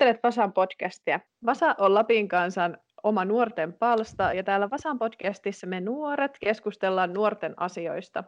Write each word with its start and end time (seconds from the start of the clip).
Kuuntelet 0.00 0.22
Vasan 0.22 0.52
podcastia. 0.52 1.20
Vasa 1.46 1.74
on 1.78 1.94
Lapin 1.94 2.28
kansan 2.28 2.78
oma 3.02 3.24
nuorten 3.24 3.72
palsta 3.72 4.32
ja 4.32 4.44
täällä 4.44 4.70
Vasan 4.70 4.98
podcastissa 4.98 5.66
me 5.66 5.80
nuoret 5.80 6.38
keskustellaan 6.40 7.12
nuorten 7.12 7.54
asioista. 7.56 8.24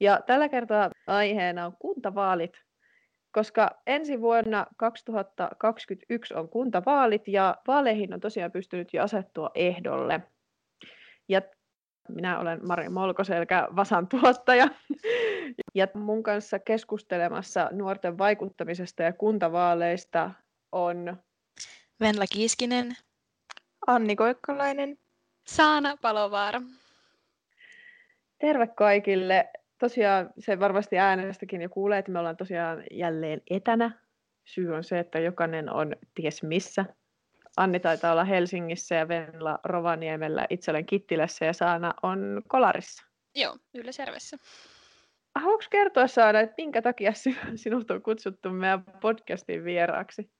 Ja 0.00 0.20
tällä 0.26 0.48
kertaa 0.48 0.90
aiheena 1.06 1.66
on 1.66 1.76
kuntavaalit, 1.78 2.52
koska 3.32 3.70
ensi 3.86 4.20
vuonna 4.20 4.66
2021 4.76 6.34
on 6.34 6.48
kuntavaalit 6.48 7.28
ja 7.28 7.56
vaaleihin 7.66 8.14
on 8.14 8.20
tosiaan 8.20 8.52
pystynyt 8.52 8.88
jo 8.92 9.02
asettua 9.02 9.50
ehdolle. 9.54 10.20
Ja 11.28 11.42
minä 12.08 12.38
olen 12.38 12.66
Mari 12.66 12.88
Molkoselkä, 12.88 13.68
Vasan 13.76 14.08
tuottaja. 14.08 14.66
Ja 15.74 15.88
mun 15.94 16.22
kanssa 16.22 16.58
keskustelemassa 16.58 17.68
nuorten 17.72 18.18
vaikuttamisesta 18.18 19.02
ja 19.02 19.12
kuntavaaleista 19.12 20.30
on 20.74 21.16
Venla 22.00 22.24
Kiiskinen, 22.32 22.96
Anni 23.86 24.16
Koikkalainen, 24.16 24.98
Saana 25.46 25.96
Palovaara. 26.02 26.62
Terve 28.38 28.66
kaikille. 28.66 29.50
Tosiaan 29.78 30.30
se 30.38 30.60
varmasti 30.60 30.98
äänestäkin 30.98 31.62
jo 31.62 31.68
kuulee, 31.68 31.98
että 31.98 32.12
me 32.12 32.18
ollaan 32.18 32.36
tosiaan 32.36 32.84
jälleen 32.90 33.42
etänä. 33.50 33.90
Syy 34.44 34.74
on 34.74 34.84
se, 34.84 34.98
että 34.98 35.18
jokainen 35.18 35.70
on 35.70 35.96
ties 36.14 36.42
missä. 36.42 36.84
Anni 37.56 37.80
taitaa 37.80 38.12
olla 38.12 38.24
Helsingissä 38.24 38.94
ja 38.94 39.08
Venla 39.08 39.58
Rovaniemellä, 39.64 40.46
itse 40.50 40.70
olen 40.70 40.86
Kittilässä 40.86 41.44
ja 41.44 41.52
Saana 41.52 41.94
on 42.02 42.42
Kolarissa. 42.48 43.04
Joo, 43.34 43.56
Ylläsjärvessä. 43.74 44.36
Haluatko 45.34 45.66
kertoa 45.70 46.06
Saana, 46.06 46.40
että 46.40 46.54
minkä 46.58 46.82
takia 46.82 47.12
sinut 47.56 47.90
on 47.90 48.02
kutsuttu 48.02 48.50
meidän 48.50 48.84
podcastin 49.00 49.64
vieraaksi? 49.64 50.30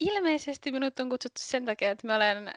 Ilmeisesti 0.00 0.72
minut 0.72 1.00
on 1.00 1.08
kutsuttu 1.10 1.40
sen 1.42 1.64
takia, 1.64 1.90
että 1.90 2.06
mä 2.06 2.16
olen 2.16 2.52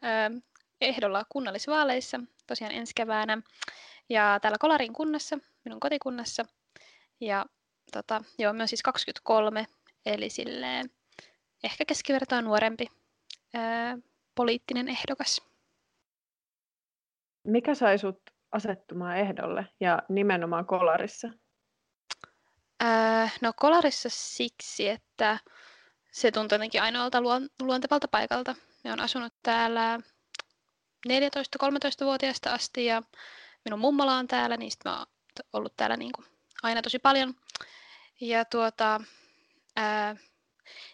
ehdolla 0.81 1.25
kunnallisvaaleissa 1.29 2.19
tosiaan 2.47 2.73
ensi 2.73 2.93
keväänä. 2.95 3.41
Ja 4.09 4.39
täällä 4.41 4.57
Kolarin 4.59 4.93
kunnassa, 4.93 5.37
minun 5.65 5.79
kotikunnassa. 5.79 6.45
Ja 7.19 7.45
tota, 7.91 8.23
joo, 8.39 8.53
mä 8.53 8.67
siis 8.67 8.83
23, 8.83 9.65
eli 10.05 10.29
silleen 10.29 10.89
ehkä 11.63 11.85
keskivertoa 11.85 12.41
nuorempi 12.41 12.87
ää, 13.53 13.97
poliittinen 14.35 14.87
ehdokas. 14.89 15.41
Mikä 17.47 17.75
sai 17.75 17.97
sut 17.97 18.21
asettumaan 18.51 19.17
ehdolle 19.17 19.67
ja 19.79 20.01
nimenomaan 20.09 20.65
Kolarissa? 20.65 21.29
Ää, 22.79 23.29
no 23.41 23.53
Kolarissa 23.55 24.09
siksi, 24.11 24.89
että 24.89 25.39
se 26.11 26.31
tuntuu 26.31 26.55
jotenkin 26.55 26.81
ainoalta 26.81 27.21
luontevalta 27.61 28.07
paikalta. 28.07 28.55
Me 28.83 28.93
on 28.93 28.99
asunut 28.99 29.33
täällä 29.43 29.99
14-13-vuotiaasta 31.07 32.53
asti 32.53 32.85
ja 32.85 33.01
minun 33.65 33.79
mummola 33.79 34.15
on 34.15 34.27
täällä, 34.27 34.57
niin 34.57 34.71
mä 34.85 34.97
oon 34.97 35.05
ollut 35.53 35.75
täällä 35.75 35.97
niin 35.97 36.11
kuin 36.11 36.27
aina 36.63 36.81
tosi 36.81 36.99
paljon. 36.99 37.33
Ja 38.21 38.45
tuota, 38.45 39.01
ää, 39.75 40.15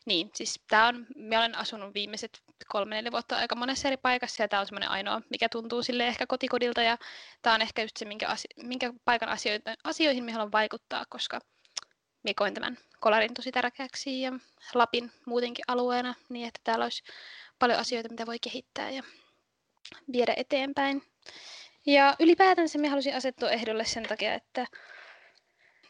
niin, 0.06 0.32
siis 0.34 0.64
tää 0.68 0.88
on, 0.88 1.08
mä 1.16 1.40
olen 1.40 1.56
asunut 1.56 1.94
viimeiset 1.94 2.44
kolme 2.68 2.96
neljä 2.96 3.12
vuotta 3.12 3.38
aika 3.38 3.56
monessa 3.56 3.88
eri 3.88 3.98
paikassa 3.98 4.44
ja 4.44 4.48
tämä 4.48 4.60
on 4.60 4.66
semmoinen 4.66 4.90
ainoa, 4.90 5.22
mikä 5.30 5.50
tuntuu 5.50 5.84
sille 5.84 6.08
ehkä 6.08 6.28
kotikodilta 6.28 6.82
ja 6.82 6.98
tämä 7.42 7.56
on 7.56 7.62
ehkä 7.62 7.82
just 7.82 7.98
se, 7.98 8.06
minkä, 8.06 8.28
asio- 8.28 8.64
minkä 8.64 8.94
paikan 9.06 9.30
asioita, 9.30 9.76
asioihin 9.84 10.24
me 10.24 10.32
haluan 10.32 10.52
vaikuttaa, 10.52 11.06
koska 11.10 11.40
minä 12.28 12.34
koin 12.38 12.54
tämän 12.54 12.78
kolarin 13.00 13.34
tosi 13.34 13.52
tärkeäksi 13.52 14.22
ja 14.22 14.32
Lapin 14.74 15.12
muutenkin 15.26 15.66
alueena, 15.68 16.16
niin 16.30 16.48
että 16.48 16.60
täällä 16.64 16.86
olisi 16.86 17.04
paljon 17.60 17.80
asioita, 17.80 18.10
mitä 18.10 18.26
voi 18.26 18.40
kehittää 18.40 18.90
ja 18.90 19.04
viedä 20.12 20.34
eteenpäin. 20.38 21.04
Ja 21.86 22.16
ylipäätänsä 22.20 22.78
me 22.78 22.88
halusin 22.88 23.16
asettua 23.16 23.50
ehdolle 23.50 23.86
sen 23.86 24.04
takia, 24.04 24.34
että 24.34 24.68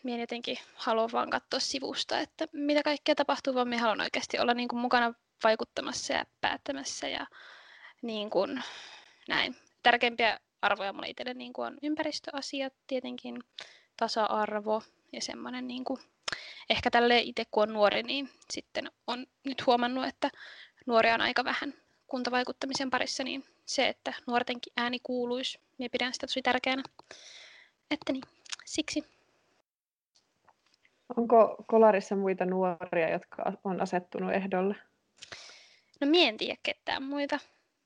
minä 0.03 0.23
jotenkin 0.23 0.57
haluan 0.75 1.09
vaan 1.11 1.29
katsoa 1.29 1.59
sivusta, 1.59 2.19
että 2.19 2.47
mitä 2.53 2.83
kaikkea 2.83 3.15
tapahtuu, 3.15 3.55
vaan 3.55 3.67
minä 3.67 3.81
haluan 3.81 4.01
oikeasti 4.01 4.39
olla 4.39 4.53
niin 4.53 4.67
kuin 4.67 4.79
mukana 4.79 5.13
vaikuttamassa 5.43 6.13
ja 6.13 6.25
päättämässä 6.41 7.07
ja 7.07 7.27
niin 8.01 8.29
kuin 8.29 8.63
näin. 9.27 9.55
Tärkeimpiä 9.83 10.39
arvoja 10.61 10.93
mulle 10.93 11.09
itselle 11.09 11.33
niin 11.33 11.53
kuin 11.53 11.65
on 11.65 11.77
ympäristöasiat 11.83 12.73
tietenkin, 12.87 13.43
tasa-arvo 13.97 14.83
ja 15.13 15.21
semmoinen 15.21 15.67
niin 15.67 15.83
kuin 15.83 15.99
ehkä 16.69 16.91
tälle 16.91 17.19
itse 17.19 17.43
kun 17.51 17.63
on 17.63 17.73
nuori, 17.73 18.03
niin 18.03 18.29
sitten 18.53 18.91
on 19.07 19.25
nyt 19.43 19.65
huomannut, 19.65 20.05
että 20.05 20.29
nuoria 20.85 21.13
on 21.13 21.21
aika 21.21 21.43
vähän 21.43 21.73
kuntavaikuttamisen 22.07 22.89
parissa, 22.89 23.23
niin 23.23 23.45
se, 23.65 23.87
että 23.87 24.13
nuortenkin 24.27 24.73
ääni 24.77 24.99
kuuluisi, 25.03 25.59
minä 25.77 25.89
pidän 25.91 26.13
sitä 26.13 26.27
tosi 26.27 26.41
tärkeänä. 26.41 26.83
Että 27.91 28.13
niin, 28.13 28.23
siksi. 28.65 29.03
Onko 31.17 31.55
Kolarissa 31.67 32.15
muita 32.15 32.45
nuoria, 32.45 33.09
jotka 33.09 33.53
on 33.63 33.81
asettunut 33.81 34.33
ehdolle? 34.33 34.75
No 36.01 36.07
mie 36.07 36.29
en 36.29 36.37
tiedä 36.37 36.57
ketään 36.63 37.03
muita, 37.03 37.39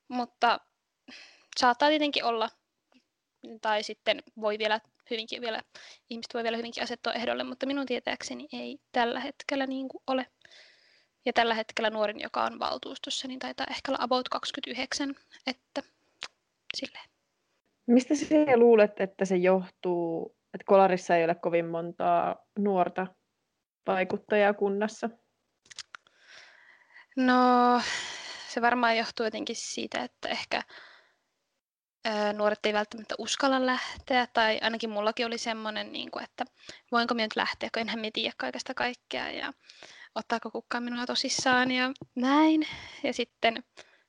mutta 0.08 0.60
saattaa 1.58 1.90
tietenkin 1.90 2.24
olla, 2.24 2.50
tai 3.62 3.84
sitten 3.84 4.24
voi 4.42 4.58
vielä 4.58 4.80
hyvinkin 5.10 5.42
vielä, 5.42 5.64
ihmiset 6.10 6.34
voi 6.34 6.44
vielä 6.44 6.58
hyvinkin 6.58 6.84
asettua 6.84 7.14
ehdolle, 7.14 7.44
mutta 7.44 7.66
minun 7.66 7.86
tietääkseni 7.86 8.48
ei 8.54 8.80
tällä 8.92 9.20
hetkellä 9.20 9.68
niin 9.68 9.90
kuin 9.90 10.04
ole. 10.08 10.26
Ja 11.26 11.34
tällä 11.34 11.54
hetkellä 11.54 11.90
nuorin, 11.90 12.20
joka 12.20 12.44
on 12.44 12.60
valtuustossa, 12.60 13.28
niin 13.28 13.40
taitaa 13.40 13.66
ehkä 13.70 13.92
olla 13.92 14.04
about 14.04 14.30
29, 14.30 15.16
että 15.48 15.82
silleen. 16.78 17.10
Mistä 17.88 18.16
sinä 18.16 18.58
luulet, 18.58 19.00
että 19.00 19.26
se 19.26 19.36
johtuu, 19.36 20.36
että 20.54 20.66
Kolarissa 20.66 21.16
ei 21.16 21.24
ole 21.24 21.36
kovin 21.36 21.66
montaa 21.66 22.36
nuorta 22.60 23.08
vaikuttajaa 23.88 24.54
kunnassa? 24.54 25.10
No, 27.18 27.82
se 28.48 28.62
varmaan 28.62 28.98
johtuu 28.98 29.26
jotenkin 29.26 29.56
siitä, 29.56 30.04
että 30.04 30.30
ehkä 30.30 30.62
nuoret 32.34 32.66
ei 32.66 32.74
välttämättä 32.74 33.16
uskalla 33.18 33.66
lähteä, 33.66 34.28
tai 34.34 34.60
ainakin 34.62 34.90
mullakin 34.90 35.26
oli 35.26 35.38
semmoinen, 35.38 35.92
niin 35.92 36.12
kuin, 36.12 36.24
että 36.24 36.46
voinko 36.92 37.14
minä 37.14 37.26
nyt 37.26 37.36
lähteä, 37.36 37.70
kun 37.74 37.82
enhän 37.82 38.00
minä 38.00 38.12
tiedä 38.14 38.34
kaikesta 38.38 38.74
kaikkea, 38.74 39.32
ja 39.32 39.54
ottaako 40.16 40.52
kukaan 40.52 40.84
minua 40.84 41.06
tosissaan, 41.06 41.72
ja 41.72 41.92
näin. 42.16 42.68
Ja 43.04 43.14
sitten, 43.14 43.64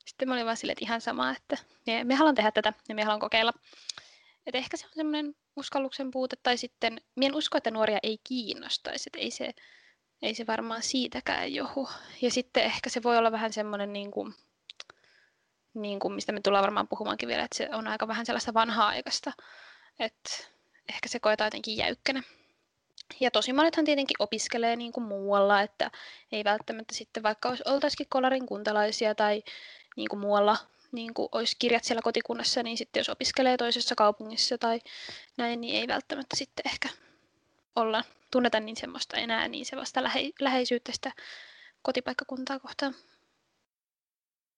sitten 0.07 0.29
mä 0.29 0.35
olin 0.35 0.47
vaan 0.47 0.57
silleen, 0.57 0.73
että 0.73 0.85
ihan 0.85 1.01
sama, 1.01 1.31
että 1.31 1.57
minä, 1.87 2.05
minä 2.05 2.17
haluan 2.17 2.35
tehdä 2.35 2.51
tätä, 2.51 2.73
ja 2.89 2.95
minä 2.95 3.05
haluan 3.05 3.21
kokeilla. 3.21 3.53
Et 4.47 4.55
ehkä 4.55 4.77
se 4.77 4.87
on 4.87 4.93
semmoinen 4.95 5.35
uskalluksen 5.57 6.11
puute, 6.11 6.37
tai 6.43 6.57
sitten 6.57 7.01
minä 7.17 7.27
en 7.27 7.35
usko, 7.35 7.59
että 7.59 7.71
nuoria 7.71 7.99
ei 8.03 8.19
kiinnostaisi, 8.25 9.09
että 9.09 9.19
ei 9.19 9.31
se, 9.31 9.51
ei 10.23 10.35
se 10.35 10.47
varmaan 10.47 10.83
siitäkään 10.83 11.55
johu. 11.55 11.89
Ja 12.23 12.31
sitten 12.31 12.65
ehkä 12.65 12.91
se 12.91 13.03
voi 13.03 13.19
olla 13.19 13.33
vähän 13.33 13.53
semmoinen, 13.53 13.93
niin 13.93 14.11
kuin, 14.11 14.35
niin 15.75 15.99
kuin 15.99 16.15
mistä 16.15 16.33
me 16.33 16.41
tullaan 16.41 16.63
varmaan 16.63 16.89
puhumaankin 16.89 17.29
vielä, 17.29 17.45
että 17.45 17.57
se 17.57 17.69
on 17.73 17.89
aika 17.89 18.09
vähän 18.09 18.27
sellaista 18.27 18.55
vanhaa 18.55 18.89
aikaista, 18.89 19.33
että 19.99 20.31
ehkä 20.89 21.09
se 21.09 21.21
koetaan 21.21 21.47
jotenkin 21.47 21.77
jäykkänä. 21.77 22.23
Ja 23.21 23.31
tosi 23.31 23.53
monethan 23.53 23.85
tietenkin 23.85 24.17
opiskelee 24.19 24.77
niin 24.77 24.93
kuin 24.93 25.05
muualla, 25.05 25.61
että 25.61 25.91
ei 26.33 26.45
välttämättä 26.45 26.95
sitten 26.95 27.23
vaikka 27.23 27.57
oltaisikin 27.65 28.07
kolarin 28.11 28.47
kuntalaisia 28.47 29.15
tai 29.15 29.43
niin 29.97 30.09
kuin 30.09 30.21
muualla 30.21 30.57
niin 30.93 31.15
kuin 31.15 31.29
olisi 31.33 31.57
kirjat 31.59 31.85
siellä 31.85 32.03
kotikunnassa, 32.03 32.63
niin 32.63 32.77
sitten 32.79 33.01
jos 33.01 33.09
opiskelee 33.09 33.57
toisessa 33.57 33.95
kaupungissa 33.95 34.59
tai 34.59 34.81
näin, 35.37 35.61
niin 35.61 35.77
ei 35.77 35.89
välttämättä 35.89 36.37
sitten 36.37 36.63
ehkä 36.67 36.89
olla, 37.77 38.05
tunneta 38.31 38.61
niin 38.61 38.77
semmoista 38.77 39.17
enää 39.17 39.49
niin 39.49 39.67
sellaista 39.67 40.03
lähe, 40.03 40.31
läheisyyttä 40.41 40.93
sitä 40.93 41.13
kotipaikkakuntaa 41.83 42.59
kohtaan. 42.59 42.95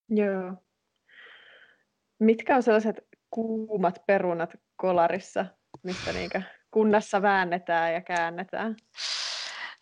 Joo. 0.09 0.53
Mitkä 2.19 2.57
on 2.57 2.63
sellaiset 2.63 3.01
kuumat 3.31 4.03
perunat 4.07 4.51
kolarissa, 4.77 5.47
mistä 5.83 6.13
niinkä 6.13 6.43
kunnassa 6.71 7.23
väännetään 7.23 7.95
ja 7.95 8.01
käännetään? 8.01 8.77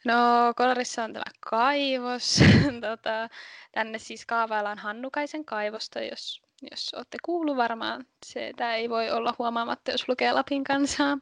No, 0.04 0.14
Kolarissa 0.56 1.04
on 1.04 1.12
tämä 1.12 1.24
kaivos. 1.40 2.40
tota, 2.90 3.28
tänne 3.72 3.98
siis 3.98 4.26
kaavaillaan 4.26 4.78
Hannukaisen 4.78 5.44
kaivosta, 5.44 6.00
jos, 6.00 6.42
jos 6.70 6.94
olette 6.94 7.18
kuullut 7.24 7.56
varmaan. 7.56 8.06
Se, 8.26 8.52
ei 8.74 8.90
voi 8.90 9.10
olla 9.10 9.34
huomaamatta, 9.38 9.90
jos 9.90 10.08
lukee 10.08 10.32
Lapin 10.32 10.64
kansaa. 10.64 11.18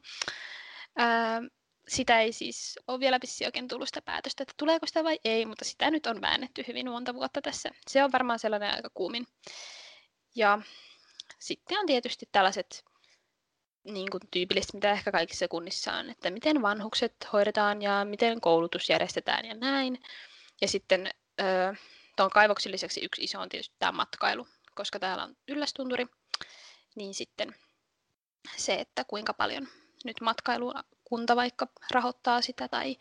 Ää, 0.97 1.43
sitä 1.89 2.21
ei 2.21 2.33
siis 2.33 2.79
ole 2.87 3.01
vielä 3.01 3.19
vissi 3.23 3.45
oikein 3.45 3.69
tullut 3.69 3.89
sitä 3.89 4.03
päätöstä, 4.03 4.43
että 4.43 4.55
tuleeko 4.57 4.87
sitä 4.87 5.05
vai 5.05 5.19
ei, 5.25 5.47
mutta 5.47 5.65
sitä 5.65 5.91
nyt 5.91 6.07
on 6.07 6.21
väännetty 6.21 6.65
hyvin 6.69 6.91
monta 6.91 7.15
vuotta 7.15 7.43
tässä. 7.43 7.71
Se 7.89 8.05
on 8.05 8.13
varmaan 8.13 8.39
sellainen 8.39 8.75
aika 8.75 8.91
kuumin. 8.95 9.27
Ja 10.35 10.59
sitten 11.41 11.79
on 11.79 11.87
tietysti 11.87 12.29
tällaiset 12.33 12.85
niin 13.85 14.11
kuin 14.11 14.21
tyypillistä, 14.31 14.77
mitä 14.77 14.93
ehkä 14.93 15.13
kaikissa 15.13 15.49
kunnissa 15.49 15.93
on, 15.93 16.11
että 16.11 16.31
miten 16.31 16.63
vanhukset 16.63 17.15
hoidetaan 17.33 17.83
ja 17.83 18.05
miten 18.05 18.41
koulutus 18.41 18.89
järjestetään 18.89 19.45
ja 19.45 19.55
näin. 19.55 20.03
Ja 20.61 20.69
sitten 20.69 21.11
tuon 22.17 22.31
kaivoksen 22.31 22.73
lisäksi 22.73 23.05
yksi 23.05 23.25
iso 23.25 23.41
on 23.41 23.49
tietysti 23.49 23.77
tämä 23.79 23.93
matkailu, 23.93 24.47
koska 24.75 24.99
täällä 24.99 25.25
on 25.25 25.37
yllästunturi, 25.49 26.07
niin 26.95 27.15
sitten 27.15 27.55
se, 28.57 28.75
että 28.75 29.05
kuinka 29.05 29.35
paljon 29.35 29.69
nyt 30.05 30.21
matkailukunta 30.21 31.37
vaikka 31.37 31.67
rahoittaa 31.91 32.43
sitä 32.43 32.69
tai, 32.69 32.97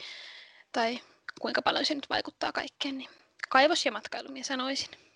tai 0.71 0.99
kuinka 1.41 1.61
paljon 1.61 1.85
se 1.85 1.95
nyt 1.95 2.09
vaikuttaa 2.09 2.51
kaikkeen, 2.51 2.97
niin 2.97 3.09
kaivos 3.49 3.85
ja 3.85 3.91
matkailu, 3.91 4.29
minä 4.29 4.43
sanoisin. 4.43 5.08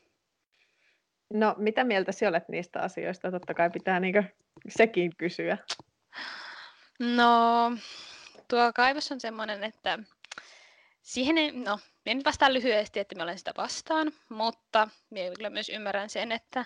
No, 1.34 1.56
mitä 1.58 1.84
mieltä 1.84 2.12
sinä 2.12 2.30
olet 2.30 2.50
niistä 2.50 2.82
asioista? 2.82 3.32
Totta 3.32 3.54
kai 3.54 3.70
pitää 3.70 4.00
niinkö 4.00 4.24
sekin 4.70 5.16
kysyä. 5.18 5.58
No, 7.00 7.72
tuo 8.48 8.74
kaivos 8.76 9.12
on 9.12 9.20
semmoinen, 9.20 9.64
että 9.64 10.00
siihen 11.02 11.38
ei, 11.38 11.52
no, 11.52 11.80
minä 12.06 12.16
nyt 12.16 12.26
vastaan 12.26 12.54
lyhyesti, 12.54 13.00
että 13.00 13.16
minä 13.16 13.24
olen 13.24 13.38
sitä 13.38 13.52
vastaan, 13.58 14.12
mutta 14.30 14.88
minä 15.10 15.36
kyllä 15.36 15.50
myös 15.50 15.70
ymmärrän 15.70 16.10
sen, 16.10 16.32
että, 16.32 16.66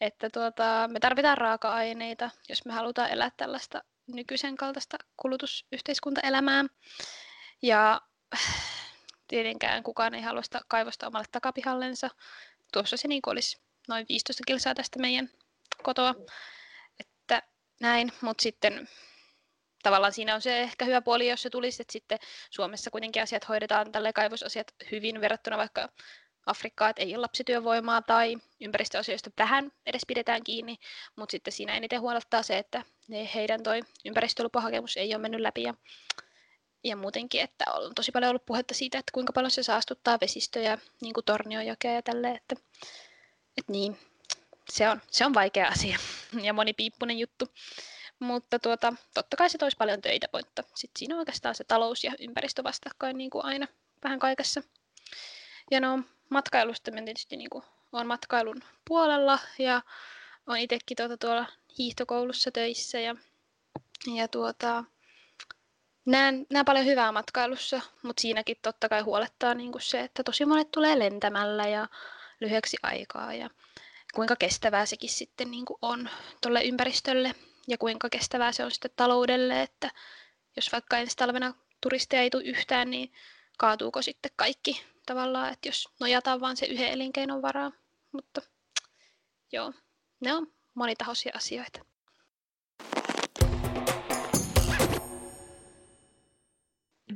että 0.00 0.30
tuota, 0.30 0.88
me 0.92 1.00
tarvitaan 1.00 1.38
raaka-aineita, 1.38 2.30
jos 2.48 2.64
me 2.64 2.72
halutaan 2.72 3.10
elää 3.10 3.30
tällaista 3.36 3.82
nykyisen 4.06 4.56
kaltaista 4.56 4.96
kulutusyhteiskuntaelämää. 5.16 6.64
Ja 7.62 8.00
tietenkään 9.28 9.82
kukaan 9.82 10.14
ei 10.14 10.22
halua 10.22 10.42
sitä 10.42 10.60
kaivosta 10.68 11.06
omalle 11.06 11.26
takapihallensa. 11.32 12.10
Tuossa 12.72 12.96
se 12.96 13.08
niin 13.08 13.22
olisi 13.26 13.64
noin 13.88 14.06
15 14.08 14.42
kilsaa 14.46 14.74
tästä 14.74 14.98
meidän 14.98 15.30
kotoa. 15.82 16.14
Että 17.00 17.42
näin, 17.80 18.12
mutta 18.20 18.42
sitten 18.42 18.88
tavallaan 19.82 20.12
siinä 20.12 20.34
on 20.34 20.42
se 20.42 20.60
ehkä 20.60 20.84
hyvä 20.84 21.00
puoli, 21.00 21.28
jos 21.28 21.42
se 21.42 21.50
tulisi, 21.50 21.82
että 21.82 21.92
sitten 21.92 22.18
Suomessa 22.50 22.90
kuitenkin 22.90 23.22
asiat 23.22 23.48
hoidetaan 23.48 23.92
tälle 23.92 24.12
kaivosasiat 24.12 24.74
hyvin 24.90 25.20
verrattuna 25.20 25.58
vaikka 25.58 25.88
Afrikkaa, 26.46 26.88
että 26.88 27.02
ei 27.02 27.14
ole 27.14 27.20
lapsityövoimaa 27.20 28.02
tai 28.02 28.36
ympäristöasioista 28.60 29.30
tähän 29.36 29.72
edes 29.86 30.02
pidetään 30.06 30.44
kiinni, 30.44 30.76
mutta 31.16 31.30
sitten 31.32 31.52
siinä 31.52 31.74
eniten 31.74 32.00
huolettaa 32.00 32.42
se, 32.42 32.58
että 32.58 32.82
ne 33.08 33.30
heidän 33.34 33.62
toi 33.62 33.80
ympäristölupahakemus 34.04 34.96
ei 34.96 35.14
ole 35.14 35.22
mennyt 35.22 35.40
läpi 35.40 35.62
ja, 35.62 35.74
ja 36.84 36.96
muutenkin, 36.96 37.40
että 37.40 37.64
on 37.72 37.94
tosi 37.94 38.12
paljon 38.12 38.30
ollut 38.30 38.46
puhetta 38.46 38.74
siitä, 38.74 38.98
että 38.98 39.12
kuinka 39.12 39.32
paljon 39.32 39.50
se 39.50 39.62
saastuttaa 39.62 40.18
vesistöjä, 40.20 40.78
niin 41.02 41.14
kuin 41.14 41.24
Tornionjokea 41.24 41.92
ja 41.92 42.02
tälleen, 42.02 42.36
että, 42.36 42.56
että 43.58 43.72
niin, 43.72 43.98
se 44.68 44.88
on, 44.88 45.00
se 45.10 45.26
on 45.26 45.34
vaikea 45.34 45.68
asia 45.68 45.98
ja 46.46 46.52
monipiippunen 46.52 47.18
juttu. 47.18 47.48
Mutta 48.18 48.58
tuota, 48.58 48.92
totta 49.14 49.36
kai 49.36 49.50
se 49.50 49.58
toisi 49.58 49.76
paljon 49.76 50.02
töitä, 50.02 50.26
mutta 50.32 50.62
sitten 50.74 50.98
siinä 50.98 51.14
on 51.14 51.18
oikeastaan 51.18 51.54
se 51.54 51.64
talous 51.64 52.04
ja 52.04 52.12
ympäristö 52.18 52.64
vastakkain 52.64 53.18
niin 53.18 53.30
kuin 53.30 53.44
aina 53.44 53.66
vähän 54.04 54.18
kaikessa. 54.18 54.62
Ja 55.70 55.80
no, 55.80 56.02
matkailusta 56.28 56.90
mä 56.90 57.02
tietysti 57.02 57.36
niin 57.36 57.50
kuin, 57.50 57.64
olen 57.92 58.06
matkailun 58.06 58.62
puolella 58.88 59.38
ja 59.58 59.82
olen 60.46 60.60
itsekin 60.60 60.96
tuota, 60.96 61.16
tuolla 61.16 61.46
hiihtokoulussa 61.78 62.50
töissä 62.50 63.00
ja, 63.00 63.16
ja 64.14 64.28
tuota, 64.28 64.84
näen, 66.04 66.46
näen 66.50 66.64
paljon 66.64 66.86
hyvää 66.86 67.12
matkailussa, 67.12 67.80
mutta 68.02 68.20
siinäkin 68.20 68.56
totta 68.62 68.88
kai 68.88 69.00
huolettaa 69.00 69.54
niin 69.54 69.72
kuin 69.72 69.82
se, 69.82 70.00
että 70.00 70.22
tosi 70.22 70.44
monet 70.44 70.70
tulee 70.70 70.98
lentämällä 70.98 71.68
ja 71.68 71.88
lyhyeksi 72.44 72.76
aikaa 72.82 73.34
ja 73.34 73.50
kuinka 74.14 74.36
kestävää 74.36 74.86
sekin 74.86 75.10
sitten 75.10 75.50
niin 75.50 75.64
kuin 75.64 75.78
on 75.82 76.08
tuolle 76.42 76.64
ympäristölle 76.64 77.34
ja 77.68 77.78
kuinka 77.78 78.08
kestävää 78.10 78.52
se 78.52 78.64
on 78.64 78.70
sitten 78.70 78.90
taloudelle, 78.96 79.62
että 79.62 79.90
jos 80.56 80.72
vaikka 80.72 80.98
ensi 80.98 81.16
talvena 81.16 81.54
turisteja 81.80 82.22
ei 82.22 82.30
tule 82.30 82.44
yhtään, 82.44 82.90
niin 82.90 83.12
kaatuuko 83.58 84.02
sitten 84.02 84.30
kaikki 84.36 84.82
tavallaan, 85.06 85.52
että 85.52 85.68
jos 85.68 85.88
nojataan 86.00 86.40
vaan 86.40 86.56
se 86.56 86.66
yhden 86.66 86.88
elinkeinon 86.88 87.42
varaa. 87.42 87.72
Mutta 88.12 88.42
joo, 89.52 89.72
ne 90.20 90.34
on 90.34 90.52
monitahoisia 90.74 91.32
asioita. 91.34 91.80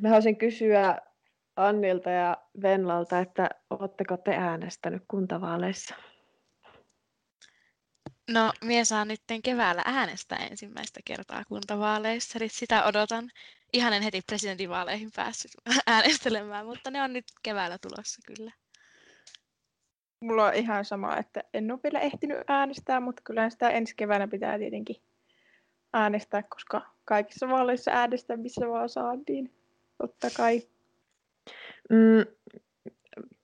Mä 0.00 0.08
haluaisin 0.08 0.36
kysyä 0.36 0.98
Annilta 1.58 2.10
ja 2.10 2.36
Venlalta, 2.62 3.18
että 3.18 3.50
oletteko 3.70 4.16
te 4.16 4.36
äänestänyt 4.36 5.02
kuntavaaleissa? 5.08 5.94
No, 8.30 8.52
minä 8.64 8.84
saan 8.84 9.08
nyt 9.08 9.20
keväällä 9.44 9.82
äänestää 9.84 10.46
ensimmäistä 10.50 11.00
kertaa 11.04 11.42
kuntavaaleissa, 11.48 12.38
eli 12.38 12.48
sitä 12.48 12.84
odotan. 12.84 13.30
Ihan 13.72 13.92
en 13.92 14.02
heti 14.02 14.20
presidentinvaaleihin 14.26 15.10
päässyt 15.16 15.50
äänestelemään, 15.86 16.66
mutta 16.66 16.90
ne 16.90 17.02
on 17.02 17.12
nyt 17.12 17.24
keväällä 17.42 17.78
tulossa 17.78 18.22
kyllä. 18.26 18.52
Mulla 20.20 20.46
on 20.46 20.54
ihan 20.54 20.84
sama, 20.84 21.16
että 21.16 21.44
en 21.54 21.70
ole 21.70 21.80
vielä 21.82 22.00
ehtinyt 22.00 22.38
äänestää, 22.48 23.00
mutta 23.00 23.22
kyllä 23.24 23.50
sitä 23.50 23.70
ensi 23.70 23.94
keväänä 23.96 24.28
pitää 24.28 24.58
tietenkin 24.58 24.96
äänestää, 25.92 26.42
koska 26.42 26.94
kaikissa 27.04 27.48
vaaleissa 27.48 27.90
äänestä, 27.90 28.36
missä 28.36 28.68
vaan 28.68 28.88
saatiin. 28.88 29.54
Totta 29.98 30.28
kai. 30.36 30.62
Mm, 31.88 32.24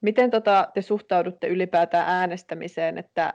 miten 0.01 0.31
tota, 0.31 0.69
te 0.75 0.83
suhtaudutte 0.83 1.47
ylipäätään 1.47 2.09
äänestämiseen, 2.09 2.99
että 2.99 3.35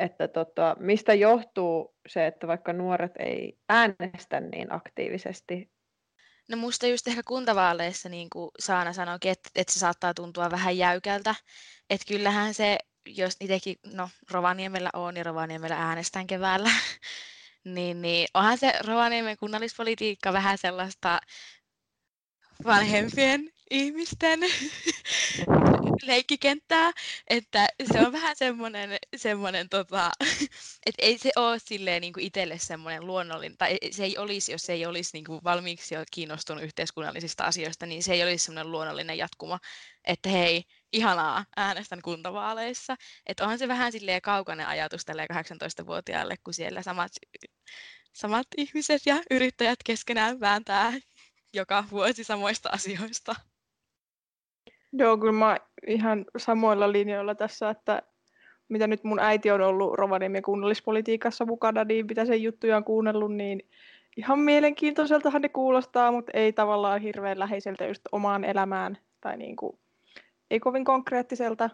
että 0.00 0.28
tota, 0.28 0.76
mistä 0.80 1.14
johtuu 1.14 1.94
se, 2.08 2.26
että 2.26 2.46
vaikka 2.46 2.72
nuoret 2.72 3.12
ei 3.18 3.58
äänestä 3.68 4.40
niin 4.40 4.72
aktiivisesti? 4.72 5.70
No 6.48 6.56
musta 6.56 6.86
just 6.86 7.08
ehkä 7.08 7.22
kuntavaaleissa, 7.26 8.08
niin 8.08 8.30
kuin 8.32 8.50
Saana 8.58 8.92
sanoikin, 8.92 9.30
että, 9.30 9.50
että 9.54 9.72
se 9.72 9.78
saattaa 9.78 10.14
tuntua 10.14 10.50
vähän 10.50 10.76
jäykältä. 10.76 11.34
Että 11.90 12.06
kyllähän 12.08 12.54
se, 12.54 12.78
jos 13.06 13.36
itsekin, 13.40 13.76
no 13.94 14.08
Rovaniemellä 14.30 14.90
on 14.92 15.16
ja 15.16 15.24
Rovaniemellä 15.24 15.76
äänestän 15.76 16.26
keväällä, 16.26 16.70
niin, 17.64 18.02
niin 18.02 18.28
onhan 18.34 18.58
se 18.58 18.72
Rovaniemen 18.86 19.36
kunnallispolitiikka 19.36 20.32
vähän 20.32 20.58
sellaista 20.58 21.20
vanhempien 22.64 23.50
ihmisten 23.72 24.40
leikkikenttää, 26.02 26.92
että 27.30 27.68
se 27.92 27.98
on 28.06 28.12
vähän 28.12 28.36
semmoinen, 28.36 28.96
semmoinen 29.16 29.68
tota, 29.68 30.10
että 30.86 31.02
ei 31.02 31.18
se 31.18 31.30
ole 31.36 31.58
silleen 31.58 32.00
niin 32.00 32.12
kuin 32.12 32.26
itselle 32.26 32.58
semmoinen 32.58 33.06
luonnollinen, 33.06 33.58
tai 33.58 33.78
se 33.90 34.04
ei 34.04 34.18
olisi, 34.18 34.52
jos 34.52 34.62
se 34.62 34.72
ei 34.72 34.86
olisi 34.86 35.10
niin 35.12 35.24
kuin 35.24 35.40
valmiiksi 35.44 35.94
jo 35.94 36.04
kiinnostunut 36.10 36.64
yhteiskunnallisista 36.64 37.44
asioista, 37.44 37.86
niin 37.86 38.02
se 38.02 38.12
ei 38.12 38.22
olisi 38.22 38.44
semmoinen 38.44 38.72
luonnollinen 38.72 39.18
jatkuma, 39.18 39.58
että 40.04 40.28
hei, 40.28 40.64
ihanaa, 40.92 41.44
äänestän 41.56 42.02
kuntavaaleissa. 42.02 42.96
Että 43.26 43.44
onhan 43.44 43.58
se 43.58 43.68
vähän 43.68 43.92
silleen 43.92 44.22
kaukainen 44.22 44.66
ajatus 44.66 45.04
tälle 45.04 45.26
18-vuotiaalle, 45.32 46.36
kun 46.44 46.54
siellä 46.54 46.82
samat, 46.82 47.12
samat 48.12 48.46
ihmiset 48.56 49.02
ja 49.06 49.22
yrittäjät 49.30 49.78
keskenään 49.84 50.40
vääntää 50.40 50.92
joka 51.54 51.84
vuosi 51.90 52.24
samoista 52.24 52.68
asioista. 52.68 53.51
Joo, 54.92 55.18
kyllä 55.18 55.32
mä 55.32 55.56
ihan 55.86 56.24
samoilla 56.36 56.92
linjoilla 56.92 57.34
tässä, 57.34 57.70
että 57.70 58.02
mitä 58.68 58.86
nyt 58.86 59.04
mun 59.04 59.20
äiti 59.20 59.50
on 59.50 59.60
ollut 59.60 59.94
Rovaniemen 59.94 60.42
kunnallispolitiikassa 60.42 61.44
mukana, 61.44 61.84
niin 61.84 62.06
mitä 62.06 62.24
sen 62.24 62.42
juttuja 62.42 62.76
on 62.76 62.84
kuunnellut, 62.84 63.34
niin 63.34 63.62
ihan 64.16 64.38
mielenkiintoiseltahan 64.38 65.42
ne 65.42 65.48
kuulostaa, 65.48 66.12
mutta 66.12 66.32
ei 66.34 66.52
tavallaan 66.52 67.00
hirveän 67.00 67.38
läheiseltä 67.38 67.86
just 67.86 68.02
omaan 68.12 68.44
elämään 68.44 68.98
tai 69.20 69.36
niin 69.36 69.56
kuin, 69.56 69.78
ei 70.50 70.60
kovin 70.60 70.84
konkreettiselta. 70.84 71.70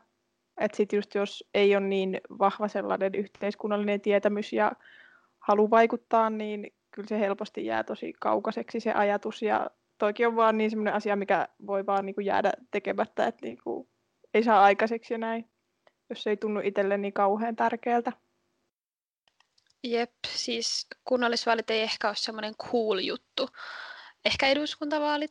Että 0.60 0.76
sit 0.76 0.92
just 0.92 1.14
jos 1.14 1.48
ei 1.54 1.76
ole 1.76 1.86
niin 1.86 2.20
vahva 2.38 2.68
sellainen 2.68 3.14
yhteiskunnallinen 3.14 4.00
tietämys 4.00 4.52
ja 4.52 4.72
halu 5.38 5.70
vaikuttaa, 5.70 6.30
niin 6.30 6.72
kyllä 6.90 7.08
se 7.08 7.20
helposti 7.20 7.66
jää 7.66 7.84
tosi 7.84 8.12
kaukaiseksi 8.20 8.80
se 8.80 8.92
ajatus 8.92 9.42
ja 9.42 9.70
toikin 9.98 10.26
on 10.26 10.36
vaan 10.36 10.58
niin 10.58 10.70
semmoinen 10.70 10.94
asia, 10.94 11.16
mikä 11.16 11.48
voi 11.66 11.86
vaan 11.86 12.06
niin 12.06 12.14
kuin 12.14 12.26
jäädä 12.26 12.52
tekemättä, 12.70 13.26
että 13.26 13.46
niin 13.46 13.58
kuin 13.64 13.88
ei 14.34 14.42
saa 14.42 14.62
aikaiseksi 14.62 15.14
ja 15.14 15.18
näin, 15.18 15.50
jos 16.10 16.26
ei 16.26 16.36
tunnu 16.36 16.60
itselle 16.64 16.98
niin 16.98 17.12
kauhean 17.12 17.56
tärkeältä. 17.56 18.12
Jep, 19.84 20.12
siis 20.28 20.86
kunnallisvaalit 21.04 21.70
ei 21.70 21.82
ehkä 21.82 22.08
ole 22.08 22.16
semmoinen 22.16 22.54
cool 22.54 22.98
juttu. 22.98 23.48
Ehkä 24.24 24.46
eduskuntavaalit 24.46 25.30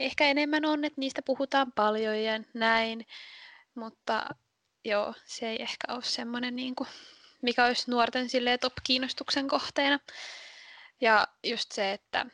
ehkä 0.00 0.26
enemmän 0.26 0.64
on, 0.64 0.84
että 0.84 1.00
niistä 1.00 1.22
puhutaan 1.22 1.72
paljon 1.72 2.22
ja 2.22 2.40
näin, 2.54 3.06
mutta 3.74 4.26
joo, 4.84 5.14
se 5.24 5.50
ei 5.50 5.62
ehkä 5.62 5.94
ole 5.94 6.02
semmoinen, 6.02 6.56
niin 6.56 6.74
kuin, 6.74 6.88
mikä 7.42 7.64
olisi 7.64 7.90
nuorten 7.90 8.26
top-kiinnostuksen 8.60 9.48
kohteena. 9.48 9.98
Ja 11.00 11.28
just 11.44 11.72
se, 11.72 11.92
että 11.92 12.26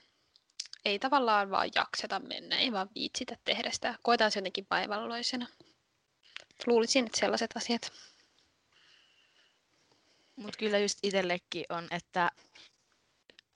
ei 0.86 0.98
tavallaan 0.98 1.50
vaan 1.50 1.70
jakseta 1.74 2.20
mennä, 2.20 2.58
ei 2.58 2.72
vaan 2.72 2.90
viitsitä 2.94 3.36
tehdä 3.44 3.70
sitä. 3.70 3.94
Koetaan 4.02 4.30
se 4.30 4.38
jotenkin 4.38 4.66
vaivalloisena. 4.70 5.46
Luulisin, 6.66 7.06
että 7.06 7.18
sellaiset 7.18 7.50
asiat. 7.56 7.92
Mutta 10.36 10.58
kyllä 10.58 10.78
just 10.78 10.98
itsellekin 11.02 11.64
on, 11.68 11.88
että 11.90 12.30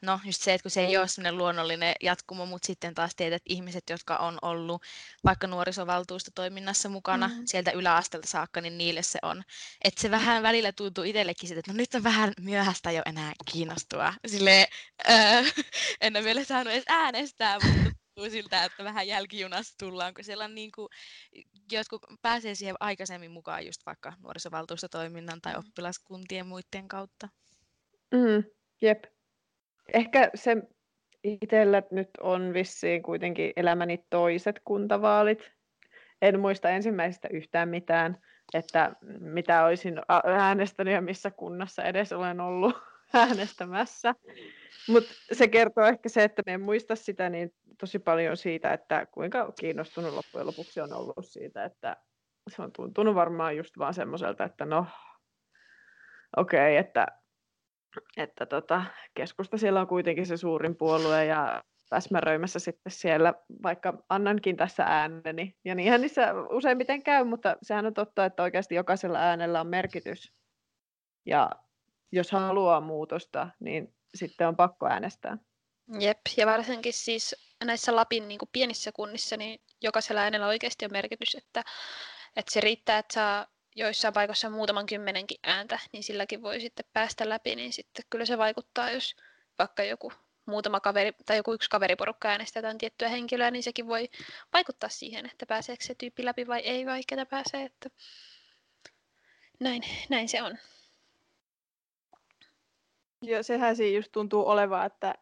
no 0.02 0.20
just 0.24 0.42
se, 0.42 0.54
että 0.54 0.62
kun 0.62 0.70
se 0.70 0.86
ei 0.86 0.96
ole 0.96 1.08
sellainen 1.08 1.38
luonnollinen 1.38 1.94
jatkumo, 2.00 2.46
mutta 2.46 2.66
sitten 2.66 2.94
taas 2.94 3.14
tiedät, 3.14 3.42
ihmiset, 3.46 3.84
jotka 3.90 4.16
on 4.16 4.38
ollut 4.42 4.82
vaikka 5.24 5.46
nuorisovaltuustotoiminnassa 5.46 6.88
mukana 6.88 7.28
mm. 7.28 7.42
sieltä 7.44 7.70
yläastelta 7.70 8.28
saakka, 8.28 8.60
niin 8.60 8.78
niille 8.78 9.02
se 9.02 9.18
on. 9.22 9.42
Että 9.84 10.00
se 10.00 10.10
vähän 10.10 10.42
välillä 10.48 10.72
tuntuu 10.72 11.04
itsellekin 11.04 11.48
sitä, 11.48 11.58
että 11.58 11.72
no 11.72 11.76
nyt 11.76 11.94
on 11.94 12.02
vähän 12.02 12.32
myöhäistä 12.40 12.90
jo 12.90 13.02
enää 13.06 13.32
kiinnostua. 13.52 14.14
Silleen, 14.26 14.66
öö, 15.10 15.42
en 16.00 16.16
ole 16.16 16.24
vielä 16.24 16.44
saanut 16.44 16.72
edes 16.72 16.84
äänestää, 16.88 17.58
mutta 17.64 18.00
tuntuu 18.14 18.30
siltä, 18.30 18.64
että 18.64 18.84
vähän 18.84 19.08
jälkijunassa 19.08 19.74
tullaan, 19.78 20.14
kun 20.14 20.24
siellä 20.24 20.44
on 20.44 20.54
niin 20.54 20.72
kuin, 20.72 20.88
jotkut 21.72 22.06
pääsee 22.22 22.54
siihen 22.54 22.76
aikaisemmin 22.80 23.30
mukaan 23.30 23.66
just 23.66 23.86
vaikka 23.86 24.12
nuorisovaltuustotoiminnan 24.22 25.40
tai 25.40 25.52
mm. 25.52 25.58
oppilaskuntien 25.58 26.46
muiden 26.46 26.88
kautta. 26.88 27.28
Mm, 28.14 28.44
jep. 28.82 29.04
Ehkä 29.94 30.30
se 30.34 30.56
itsellä 31.24 31.82
nyt 31.90 32.10
on 32.20 32.54
vissiin 32.54 33.02
kuitenkin 33.02 33.52
elämäni 33.56 34.04
toiset 34.10 34.60
kuntavaalit. 34.64 35.52
En 36.22 36.40
muista 36.40 36.70
ensimmäisestä 36.70 37.28
yhtään 37.32 37.68
mitään, 37.68 38.18
että 38.54 38.92
mitä 39.20 39.64
olisin 39.64 40.00
äänestänyt 40.24 40.94
ja 40.94 41.00
missä 41.00 41.30
kunnassa 41.30 41.82
edes 41.82 42.12
olen 42.12 42.40
ollut 42.40 42.74
äänestämässä. 43.14 44.14
Mutta 44.88 45.10
se 45.32 45.48
kertoo 45.48 45.84
ehkä 45.84 46.08
se, 46.08 46.24
että 46.24 46.42
me 46.46 46.52
en 46.52 46.60
muista 46.60 46.96
sitä 46.96 47.30
niin 47.30 47.54
tosi 47.78 47.98
paljon 47.98 48.36
siitä, 48.36 48.72
että 48.72 49.06
kuinka 49.06 49.52
kiinnostunut 49.60 50.14
loppujen 50.14 50.46
lopuksi 50.46 50.80
on 50.80 50.92
ollut 50.92 51.26
siitä, 51.26 51.64
että 51.64 51.96
se 52.48 52.62
on 52.62 52.72
tuntunut 52.72 53.14
varmaan 53.14 53.56
just 53.56 53.78
vaan 53.78 53.94
semmoiselta, 53.94 54.44
että 54.44 54.64
no 54.64 54.86
okei, 56.36 56.60
okay, 56.60 56.76
että, 56.76 57.06
että 58.16 58.46
tota, 58.46 58.84
keskusta 59.14 59.58
siellä 59.58 59.80
on 59.80 59.86
kuitenkin 59.86 60.26
se 60.26 60.36
suurin 60.36 60.76
puolue 60.76 61.24
ja 61.24 61.62
täsmäröimässä 61.88 62.58
sitten 62.58 62.92
siellä, 62.92 63.34
vaikka 63.62 64.02
annankin 64.08 64.56
tässä 64.56 64.84
ääneni. 64.84 65.56
Ja 65.64 65.74
niinhän 65.74 66.00
niissä 66.00 66.32
useimmiten 66.50 67.02
käy, 67.02 67.24
mutta 67.24 67.56
sehän 67.62 67.86
on 67.86 67.94
totta, 67.94 68.24
että 68.24 68.42
oikeasti 68.42 68.74
jokaisella 68.74 69.18
äänellä 69.18 69.60
on 69.60 69.66
merkitys. 69.66 70.32
Ja 71.26 71.50
jos 72.12 72.32
haluaa 72.32 72.80
muutosta, 72.80 73.48
niin 73.60 73.94
sitten 74.14 74.48
on 74.48 74.56
pakko 74.56 74.86
äänestää. 74.86 75.38
Jep, 75.98 76.20
ja 76.36 76.46
varsinkin 76.46 76.92
siis 76.92 77.36
näissä 77.64 77.96
Lapin 77.96 78.28
niin 78.28 78.38
kuin 78.38 78.48
pienissä 78.52 78.92
kunnissa, 78.92 79.36
niin 79.36 79.60
jokaisella 79.82 80.20
äänellä 80.20 80.46
oikeasti 80.46 80.84
on 80.84 80.92
merkitys, 80.92 81.34
että, 81.34 81.62
että 82.36 82.52
se 82.52 82.60
riittää, 82.60 82.98
että 82.98 83.14
saa 83.14 83.46
joissain 83.76 84.14
paikoissa 84.14 84.50
muutaman 84.50 84.86
kymmenenkin 84.86 85.38
ääntä, 85.42 85.78
niin 85.92 86.02
silläkin 86.02 86.42
voi 86.42 86.60
sitten 86.60 86.84
päästä 86.92 87.28
läpi, 87.28 87.56
niin 87.56 87.72
sitten 87.72 88.04
kyllä 88.10 88.24
se 88.24 88.38
vaikuttaa, 88.38 88.90
jos 88.90 89.16
vaikka 89.58 89.82
joku 89.82 90.12
muutama 90.46 90.80
kaveri 90.80 91.12
tai 91.26 91.36
joku 91.36 91.52
yksi 91.52 91.70
kaveriporukka 91.70 92.28
äänestää 92.28 92.60
jotain 92.60 92.78
tiettyä 92.78 93.08
henkilöä, 93.08 93.50
niin 93.50 93.62
sekin 93.62 93.86
voi 93.86 94.08
vaikuttaa 94.52 94.88
siihen, 94.88 95.26
että 95.26 95.46
pääseekö 95.46 95.84
se 95.84 95.94
tyyppi 95.94 96.24
läpi 96.24 96.46
vai 96.46 96.60
ei, 96.60 96.86
vai 96.86 97.00
ketä 97.06 97.26
pääsee. 97.26 97.64
Että 97.64 97.90
näin, 99.60 99.82
näin 100.08 100.28
se 100.28 100.42
on. 100.42 100.58
Ja 103.22 103.42
sehän 103.42 103.76
siinä 103.76 103.96
just 103.96 104.12
tuntuu 104.12 104.48
olevan, 104.48 104.86
että, 104.86 105.14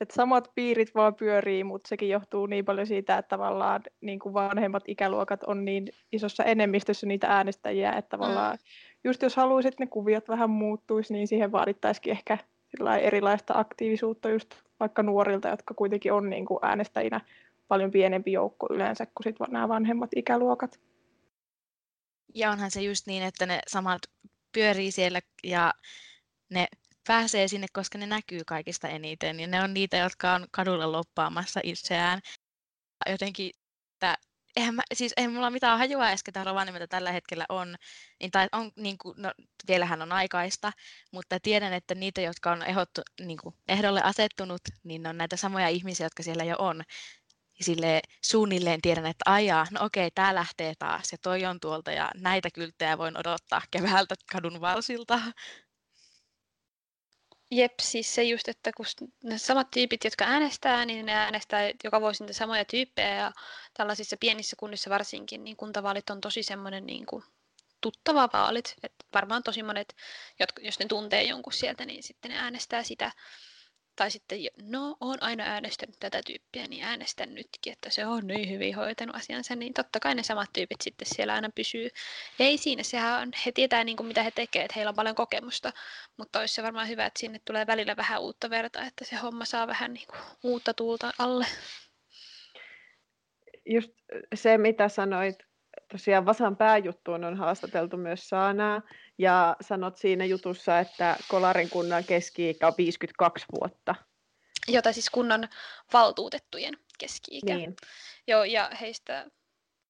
että 0.00 0.14
samat 0.14 0.50
piirit 0.54 0.94
vaan 0.94 1.14
pyörii, 1.14 1.64
mutta 1.64 1.88
sekin 1.88 2.08
johtuu 2.08 2.46
niin 2.46 2.64
paljon 2.64 2.86
siitä, 2.86 3.18
että 3.18 3.28
tavallaan 3.28 3.82
niin 4.00 4.18
kuin 4.18 4.34
vanhemmat 4.34 4.82
ikäluokat 4.86 5.42
on 5.42 5.64
niin 5.64 5.88
isossa 6.12 6.44
enemmistössä 6.44 7.06
niitä 7.06 7.26
äänestäjiä, 7.26 7.92
että 7.92 8.08
tavallaan 8.08 8.56
mm. 8.56 8.60
just 9.04 9.22
jos 9.22 9.36
haluaisit, 9.36 9.74
että 9.74 9.84
ne 9.84 9.88
kuviot 9.88 10.28
vähän 10.28 10.50
muuttuisi, 10.50 11.12
niin 11.12 11.28
siihen 11.28 11.52
vaadittaisikin 11.52 12.10
ehkä 12.10 12.38
erilaista 13.00 13.54
aktiivisuutta 13.56 14.28
just 14.28 14.54
vaikka 14.80 15.02
nuorilta, 15.02 15.48
jotka 15.48 15.74
kuitenkin 15.74 16.12
on 16.12 16.30
niin 16.30 16.46
kuin 16.46 16.58
äänestäjinä 16.62 17.20
paljon 17.68 17.90
pienempi 17.90 18.32
joukko 18.32 18.66
yleensä 18.70 19.06
kuin 19.06 19.24
sit 19.24 19.36
nämä 19.48 19.68
vanhemmat 19.68 20.10
ikäluokat. 20.16 20.80
Ja 22.34 22.50
onhan 22.50 22.70
se 22.70 22.82
just 22.82 23.06
niin, 23.06 23.22
että 23.22 23.46
ne 23.46 23.60
samat 23.66 24.02
pyörii 24.52 24.90
siellä 24.90 25.20
ja 25.44 25.72
ne 26.50 26.66
pääsee 27.08 27.48
sinne, 27.48 27.66
koska 27.72 27.98
ne 27.98 28.06
näkyy 28.06 28.40
kaikista 28.46 28.88
eniten. 28.88 29.40
Ja 29.40 29.46
ne 29.46 29.62
on 29.62 29.74
niitä, 29.74 29.96
jotka 29.96 30.34
on 30.34 30.46
kadulla 30.50 30.92
loppaamassa 30.92 31.60
itseään. 31.64 32.20
Jotenkin, 33.10 33.50
että 33.94 34.18
eihän, 34.56 34.74
mä, 34.74 34.82
siis 34.94 35.12
eihän 35.16 35.32
mulla 35.32 35.50
mitään 35.50 35.78
hajua 35.78 36.08
edes, 36.08 36.22
ketä 36.22 36.44
Rovaniemeltä 36.44 36.86
tällä 36.86 37.12
hetkellä 37.12 37.44
on. 37.48 37.76
Niin, 38.20 38.30
tai 38.30 38.48
on, 38.52 38.72
niin 38.76 38.98
kuin, 38.98 39.14
no, 39.22 39.32
vielähän 39.68 40.02
on 40.02 40.12
aikaista, 40.12 40.72
mutta 41.12 41.40
tiedän, 41.40 41.72
että 41.72 41.94
niitä, 41.94 42.20
jotka 42.20 42.52
on 42.52 42.62
ehdottu, 42.62 43.00
niin 43.20 43.38
kuin, 43.42 43.54
ehdolle 43.68 44.02
asettunut, 44.02 44.60
niin 44.84 45.06
on 45.06 45.18
näitä 45.18 45.36
samoja 45.36 45.68
ihmisiä, 45.68 46.06
jotka 46.06 46.22
siellä 46.22 46.44
jo 46.44 46.56
on. 46.58 46.82
Ja 47.58 47.64
sille 47.64 48.00
suunnilleen 48.24 48.80
tiedän, 48.80 49.06
että 49.06 49.32
ajaa, 49.32 49.66
no 49.70 49.84
okei, 49.84 50.10
tämä 50.10 50.34
lähtee 50.34 50.74
taas 50.78 51.12
ja 51.12 51.18
toi 51.22 51.44
on 51.44 51.60
tuolta 51.60 51.90
ja 51.90 52.10
näitä 52.16 52.48
kylttejä 52.54 52.98
voin 52.98 53.18
odottaa 53.18 53.62
keväältä 53.70 54.14
kadun 54.32 54.60
valsilta. 54.60 55.20
Jep, 57.50 57.72
siis 57.82 58.14
se 58.14 58.22
just, 58.22 58.48
että 58.48 58.70
kun 58.76 58.86
ne 59.24 59.38
samat 59.38 59.70
tyypit, 59.70 60.04
jotka 60.04 60.24
äänestää, 60.24 60.84
niin 60.84 61.06
ne 61.06 61.12
äänestää 61.12 61.70
joka 61.84 62.00
vuosi 62.00 62.22
niitä 62.22 62.32
samoja 62.32 62.64
tyyppejä 62.64 63.14
ja 63.14 63.32
tällaisissa 63.74 64.16
pienissä 64.20 64.56
kunnissa 64.56 64.90
varsinkin, 64.90 65.44
niin 65.44 65.56
kuntavaalit 65.56 66.10
on 66.10 66.20
tosi 66.20 66.42
semmoinen 66.42 66.86
niin 66.86 67.06
kuin 67.06 67.24
tuttava 67.80 68.28
vaalit. 68.32 68.74
Että 68.82 69.04
varmaan 69.14 69.42
tosi 69.42 69.62
monet, 69.62 69.96
jotka, 70.40 70.62
jos 70.62 70.78
ne 70.78 70.86
tuntee 70.86 71.22
jonkun 71.22 71.52
sieltä, 71.52 71.84
niin 71.84 72.02
sitten 72.02 72.30
ne 72.30 72.38
äänestää 72.38 72.82
sitä 72.82 73.12
tai 73.98 74.10
sitten, 74.10 74.38
no, 74.62 74.96
on 75.00 75.22
aina 75.22 75.44
äänestänyt 75.44 75.96
tätä 76.00 76.20
tyyppiä, 76.26 76.66
niin 76.66 76.84
äänestän 76.84 77.34
nytkin, 77.34 77.72
että 77.72 77.90
se 77.90 78.06
on 78.06 78.26
niin 78.26 78.50
hyvin 78.50 78.76
hoitanut 78.76 79.16
asiansa, 79.16 79.56
niin 79.56 79.74
totta 79.74 80.00
kai 80.00 80.14
ne 80.14 80.22
samat 80.22 80.52
tyypit 80.52 80.80
sitten 80.80 81.08
siellä 81.08 81.34
aina 81.34 81.50
pysyy. 81.54 81.88
Ja 82.38 82.46
ei 82.46 82.58
siinä, 82.58 82.82
sehän 82.82 83.22
on, 83.22 83.30
he 83.46 83.52
tietää 83.52 83.84
niin 83.84 83.96
kuin 83.96 84.06
mitä 84.06 84.22
he 84.22 84.30
tekevät, 84.30 84.64
että 84.64 84.74
heillä 84.76 84.88
on 84.88 84.96
paljon 84.96 85.14
kokemusta, 85.14 85.72
mutta 86.16 86.40
olisi 86.40 86.54
se 86.54 86.62
varmaan 86.62 86.88
hyvä, 86.88 87.06
että 87.06 87.20
sinne 87.20 87.40
tulee 87.44 87.66
välillä 87.66 87.96
vähän 87.96 88.20
uutta 88.20 88.50
verta, 88.50 88.86
että 88.86 89.04
se 89.04 89.16
homma 89.16 89.44
saa 89.44 89.66
vähän 89.66 89.92
niin 89.92 90.06
kuin 90.06 90.20
uutta 90.42 90.74
tuulta 90.74 91.12
alle. 91.18 91.46
Just 93.66 93.90
se, 94.34 94.58
mitä 94.58 94.88
sanoit 94.88 95.47
tosiaan 95.92 96.26
Vasan 96.26 96.56
pääjuttuun 96.56 97.24
on 97.24 97.36
haastateltu 97.36 97.96
myös 97.96 98.28
Saanaa, 98.28 98.82
ja 99.18 99.56
sanot 99.60 99.96
siinä 99.96 100.24
jutussa, 100.24 100.78
että 100.78 101.16
Kolarin 101.28 101.70
kunnan 101.70 102.04
keski-ikä 102.04 102.66
on 102.66 102.74
52 102.78 103.46
vuotta. 103.60 103.94
Jota 104.68 104.92
siis 104.92 105.10
kunnan 105.10 105.48
valtuutettujen 105.92 106.74
keski-ikä. 106.98 107.54
Niin. 107.54 107.76
Joo, 108.26 108.44
ja 108.44 108.70
heistä 108.80 109.26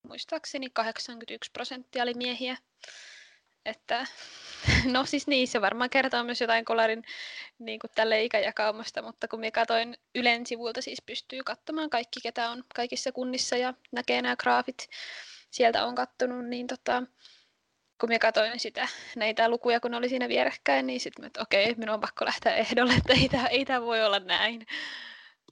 muistaakseni 0.03 0.71
81 0.71 1.51
prosenttia 1.53 2.03
oli 2.03 2.15
miehiä. 2.15 2.57
Että, 3.65 4.07
no 4.93 5.05
siis 5.05 5.27
niin, 5.27 5.49
se 5.49 5.61
varmaan 5.61 5.91
kertoo 5.91 6.25
myös 6.25 6.41
jotain 6.41 6.65
Kolarin 6.65 7.05
niin 7.59 7.81
kuin 7.81 7.91
tälle 7.95 8.25
ikäjakaumasta, 8.25 9.03
mutta 9.03 9.29
kun 9.29 9.41
minä 9.41 9.51
katsoin 9.51 9.97
Ylen 10.15 10.47
sivulta, 10.47 10.83
siis 10.83 11.03
pystyy 11.07 11.43
katsomaan 11.45 11.91
kaikki, 11.91 12.21
ketä 12.23 12.51
on 12.51 12.65
kaikissa 12.75 13.13
kunnissa 13.13 13.57
ja 13.57 13.75
näkee 13.93 14.23
nämä 14.23 14.37
graafit, 14.37 14.89
sieltä 15.51 15.85
on 15.85 15.95
kattonut, 15.95 16.47
niin 16.47 16.67
tota, 16.67 17.03
kun 18.01 18.09
minä 18.09 18.19
katsoin 18.19 18.61
sitä, 18.61 18.89
näitä 19.17 19.49
lukuja, 19.49 19.81
kun 19.81 19.95
oli 19.95 20.09
siinä 20.09 20.29
vierekkäin, 20.29 20.87
niin 20.87 21.01
sitten 21.01 21.25
että 21.25 21.43
okei, 21.43 21.75
minun 21.75 21.95
on 21.95 22.01
pakko 22.01 22.25
lähteä 22.25 22.55
ehdolle, 22.55 22.93
että 22.93 23.13
ei 23.13 23.29
tämä, 23.29 23.47
ei 23.47 23.65
tämä 23.65 23.83
voi 23.83 24.05
olla 24.05 24.19
näin. 24.19 24.67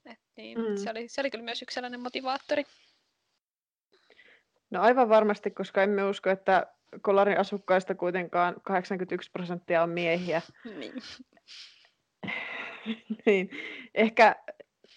Et 0.06 0.18
niin, 0.36 0.58
mm. 0.58 0.76
se, 0.76 0.90
oli, 0.90 1.08
se 1.08 1.20
oli 1.20 1.30
kyllä 1.30 1.44
myös 1.44 1.62
yksi 1.62 1.74
sellainen 1.74 2.00
motivaattori. 2.00 2.64
No 4.70 4.82
aivan 4.82 5.08
varmasti, 5.08 5.50
koska 5.50 5.82
emme 5.82 6.04
usko, 6.04 6.30
että 6.30 6.66
Kolarin 7.02 7.38
asukkaista 7.38 7.94
kuitenkaan 7.94 8.56
81 8.62 9.30
prosenttia 9.30 9.82
on 9.82 9.90
miehiä. 9.90 10.42
Niin. 10.64 10.92
niin. 13.26 13.50
Ehkä, 13.94 14.36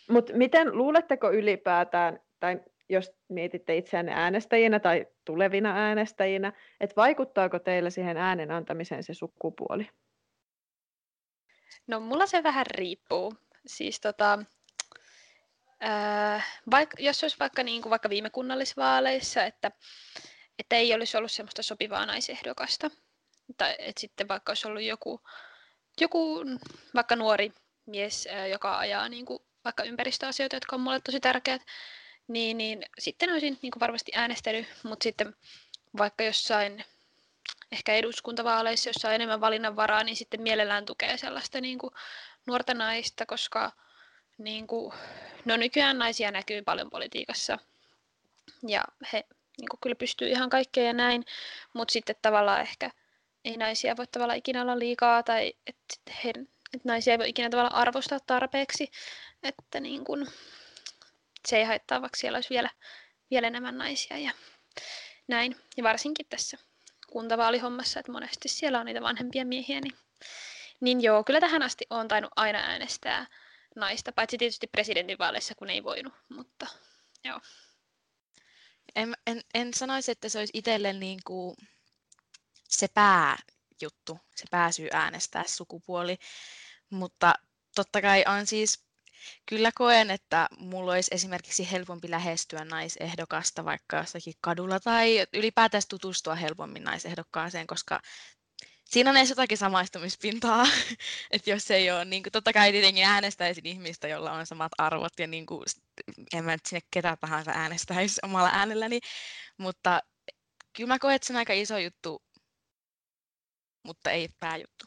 mutta 0.10 0.34
miten 0.34 0.78
luuletteko 0.78 1.32
ylipäätään, 1.32 2.20
tai 2.40 2.60
jos 2.90 3.12
mietitte 3.30 3.78
itseänne 3.78 4.12
äänestäjinä 4.16 4.80
tai 4.80 5.06
tulevina 5.26 5.76
äänestäjinä, 5.76 6.54
että 6.80 6.96
vaikuttaako 6.96 7.60
teillä 7.60 7.90
siihen 7.90 8.18
äänen 8.18 8.52
antamiseen 8.52 9.04
se 9.04 9.14
sukupuoli? 9.14 9.90
No 11.88 12.00
mulla 12.00 12.26
se 12.26 12.44
vähän 12.44 12.66
riippuu. 12.66 13.34
Siis 13.66 14.02
tota, 14.02 14.40
ää, 15.80 16.42
vaik, 16.72 16.90
jos 17.00 17.24
olisi 17.24 17.40
vaikka, 17.40 17.64
niin 17.64 17.82
kuin 17.82 17.90
vaikka 17.90 18.10
viime 18.10 18.30
kunnallisvaaleissa, 18.30 19.44
että, 19.44 19.72
että 20.60 20.76
ei 20.76 20.94
olisi 20.94 21.18
ollut 21.18 21.32
semmoista 21.32 21.64
sopivaa 21.64 22.06
naisehdokasta, 22.06 22.92
tai 23.58 23.76
että 23.80 24.02
sitten 24.02 24.28
vaikka 24.28 24.50
olisi 24.50 24.68
ollut 24.68 24.84
joku, 24.84 25.22
joku 26.02 26.46
vaikka 26.96 27.16
nuori 27.16 27.52
mies, 27.86 28.28
joka 28.52 28.78
ajaa 28.78 29.10
niin 29.10 29.26
kuin 29.26 29.40
vaikka 29.66 29.84
ympäristöasioita, 29.84 30.56
jotka 30.56 30.76
on 30.76 30.82
mulle 30.82 31.00
tosi 31.00 31.20
tärkeät, 31.20 31.62
niin, 32.30 32.58
niin. 32.58 32.86
Sitten 33.00 33.32
olisin 33.32 33.60
niin 33.62 33.72
kuin 33.72 33.80
varmasti 33.80 34.12
äänestänyt, 34.16 34.68
mutta 34.84 35.04
sitten 35.04 35.36
vaikka 35.98 36.24
jossain 36.24 36.86
ehkä 37.72 37.94
eduskuntavaaleissa, 37.94 38.90
jossa 38.90 39.08
on 39.08 39.14
enemmän 39.14 39.42
valinnanvaraa, 39.42 40.04
niin 40.04 40.16
sitten 40.16 40.42
mielellään 40.42 40.86
tukee 40.86 41.18
sellaista 41.18 41.62
niin 41.62 41.80
kuin 41.80 41.94
nuorta 42.48 42.74
naista, 42.74 43.26
koska 43.26 43.72
niin 44.38 44.68
kuin, 44.68 44.94
no 45.46 45.58
nykyään 45.58 45.98
naisia 45.98 46.32
näkyy 46.32 46.62
paljon 46.62 46.90
politiikassa. 46.90 47.60
Ja 48.68 48.84
he 49.14 49.26
niin 49.58 49.70
kuin, 49.70 49.80
kyllä 49.82 49.96
pystyy 49.96 50.28
ihan 50.30 50.50
kaikkeen 50.50 50.88
ja 50.88 50.94
näin, 50.94 51.26
mutta 51.74 51.92
sitten 51.92 52.16
tavallaan 52.22 52.62
ehkä 52.62 52.92
ei 53.46 53.58
naisia 53.58 53.98
voi 53.98 54.08
tavallaan 54.08 54.38
ikinä 54.38 54.62
olla 54.62 54.80
liikaa 54.80 55.24
tai 55.24 55.54
että 55.68 55.86
että 56.74 56.88
naisia 56.88 57.14
ei 57.14 57.20
voi 57.20 57.30
ikinä 57.30 57.50
tavallaan 57.50 57.76
arvostaa 57.76 58.20
tarpeeksi, 58.20 58.92
että 59.44 59.80
niin 59.80 60.04
kuin, 60.04 60.28
se 61.48 61.58
ei 61.58 61.64
haittaa, 61.64 62.02
vaikka 62.02 62.18
siellä 62.18 62.38
olisi 62.38 62.50
vielä, 62.50 62.70
vielä 63.32 63.48
enemmän 63.48 63.78
naisia 63.78 64.18
ja 64.18 64.32
näin. 65.28 65.56
Ja 65.78 65.84
varsinkin 65.84 66.26
tässä 66.30 66.58
kuntavaalihommassa, 67.08 68.00
että 68.00 68.12
monesti 68.12 68.50
siellä 68.50 68.80
on 68.80 68.86
niitä 68.86 69.02
vanhempia 69.02 69.46
miehiä, 69.46 69.82
niin, 69.82 69.98
niin 70.80 71.02
joo, 71.02 71.24
kyllä 71.24 71.40
tähän 71.40 71.64
asti 71.64 71.86
on 71.90 72.08
tainnut 72.08 72.32
aina 72.36 72.60
äänestää 72.60 73.28
naista, 73.76 74.12
paitsi 74.12 74.38
tietysti 74.38 74.68
presidentinvaaleissa, 74.68 75.56
kun 75.56 75.70
ei 75.70 75.84
voinut, 75.84 76.14
mutta 76.30 76.68
joo. 77.24 77.40
En, 78.96 79.16
en, 79.28 79.42
en 79.54 79.74
sanoisi, 79.74 80.12
että 80.12 80.30
se 80.30 80.40
olisi 80.40 80.58
itselle 80.58 80.94
niin 80.94 81.20
kuin 81.26 81.56
se 82.64 82.88
pääjuttu, 82.88 84.20
se 84.36 84.46
pääsyy 84.52 84.88
äänestää 84.92 85.44
sukupuoli, 85.48 86.18
mutta 86.90 87.34
totta 87.76 88.02
kai 88.02 88.24
on 88.28 88.48
siis, 88.48 88.89
kyllä 89.46 89.72
koen, 89.76 90.12
että 90.12 90.50
mulla 90.58 90.92
olisi 90.92 91.12
esimerkiksi 91.14 91.72
helpompi 91.72 92.10
lähestyä 92.12 92.66
naisehdokasta 92.66 93.66
vaikka 93.66 93.98
jossakin 93.98 94.34
kadulla 94.42 94.80
tai 94.80 95.26
ylipäätään 95.34 95.84
tutustua 95.90 96.36
helpommin 96.36 96.84
naisehdokkaaseen, 96.84 97.68
koska 97.68 98.02
siinä 98.90 99.10
on 99.10 99.18
edes 99.18 99.30
jotakin 99.30 99.58
samaistumispintaa, 99.58 100.68
että 101.32 101.50
jos 101.50 101.72
ei 101.72 101.92
ole, 101.92 102.06
niin 102.06 102.24
kuin, 102.24 102.32
totta 102.32 102.54
kai 102.54 102.72
tietenkin 102.72 103.04
äänestäisin 103.04 103.66
ihmistä, 103.66 104.08
jolla 104.08 104.32
on 104.32 104.46
samat 104.46 104.72
arvot 104.78 105.20
ja 105.20 105.28
niin 105.28 105.46
kuin, 105.46 105.64
en 106.34 106.46
mä 106.46 106.52
nyt 106.52 106.66
sinne 106.66 106.82
ketä 106.92 107.18
tahansa 107.22 107.52
äänestäisi 107.52 108.20
omalla 108.26 108.50
äänelläni, 108.54 109.00
mutta 109.58 110.02
kyllä 110.74 110.88
mä 110.88 111.00
koen, 111.00 111.16
että 111.16 111.28
se 111.28 111.34
on 111.34 111.38
aika 111.38 111.54
iso 111.54 111.78
juttu, 111.78 112.24
mutta 113.84 114.12
ei 114.12 114.30
pääjuttu. 114.40 114.79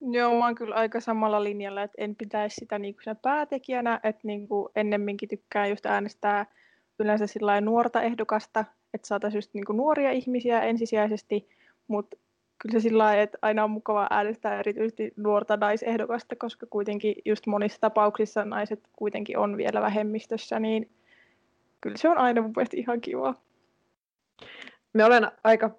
Joo, 0.00 0.38
mä 0.38 0.44
oon 0.44 0.54
kyllä 0.54 0.74
aika 0.74 1.00
samalla 1.00 1.44
linjalla, 1.44 1.82
että 1.82 2.02
en 2.02 2.16
pitäisi 2.16 2.54
sitä 2.54 2.78
niin 2.78 2.94
kuin 2.94 3.16
päätekijänä, 3.16 4.00
että 4.02 4.20
niin 4.24 4.48
kuin 4.48 4.68
ennemminkin 4.76 5.28
tykkää 5.28 5.66
just 5.66 5.86
äänestää 5.86 6.46
yleensä 6.98 7.26
nuorta 7.60 8.02
ehdokasta, 8.02 8.64
että 8.94 9.08
saataisiin 9.08 9.38
just 9.38 9.54
niin 9.54 9.64
kuin 9.64 9.76
nuoria 9.76 10.10
ihmisiä 10.10 10.60
ensisijaisesti, 10.60 11.48
mutta 11.88 12.16
kyllä 12.58 12.72
se 12.72 12.80
sillä 12.80 13.04
lailla, 13.04 13.22
että 13.22 13.38
aina 13.42 13.64
on 13.64 13.70
mukava 13.70 14.06
äänestää 14.10 14.58
erityisesti 14.58 15.12
nuorta 15.16 15.56
naisehdokasta, 15.56 16.36
koska 16.36 16.66
kuitenkin 16.70 17.14
just 17.24 17.46
monissa 17.46 17.80
tapauksissa 17.80 18.44
naiset 18.44 18.88
kuitenkin 18.92 19.38
on 19.38 19.56
vielä 19.56 19.80
vähemmistössä, 19.80 20.60
niin 20.60 20.90
kyllä 21.80 21.96
se 21.96 22.08
on 22.08 22.18
aina 22.18 22.42
mun 22.42 22.52
mielestä 22.56 22.76
ihan 22.76 23.00
kiva. 23.00 23.34
Me 24.92 25.04
olen 25.04 25.30
aika 25.44 25.70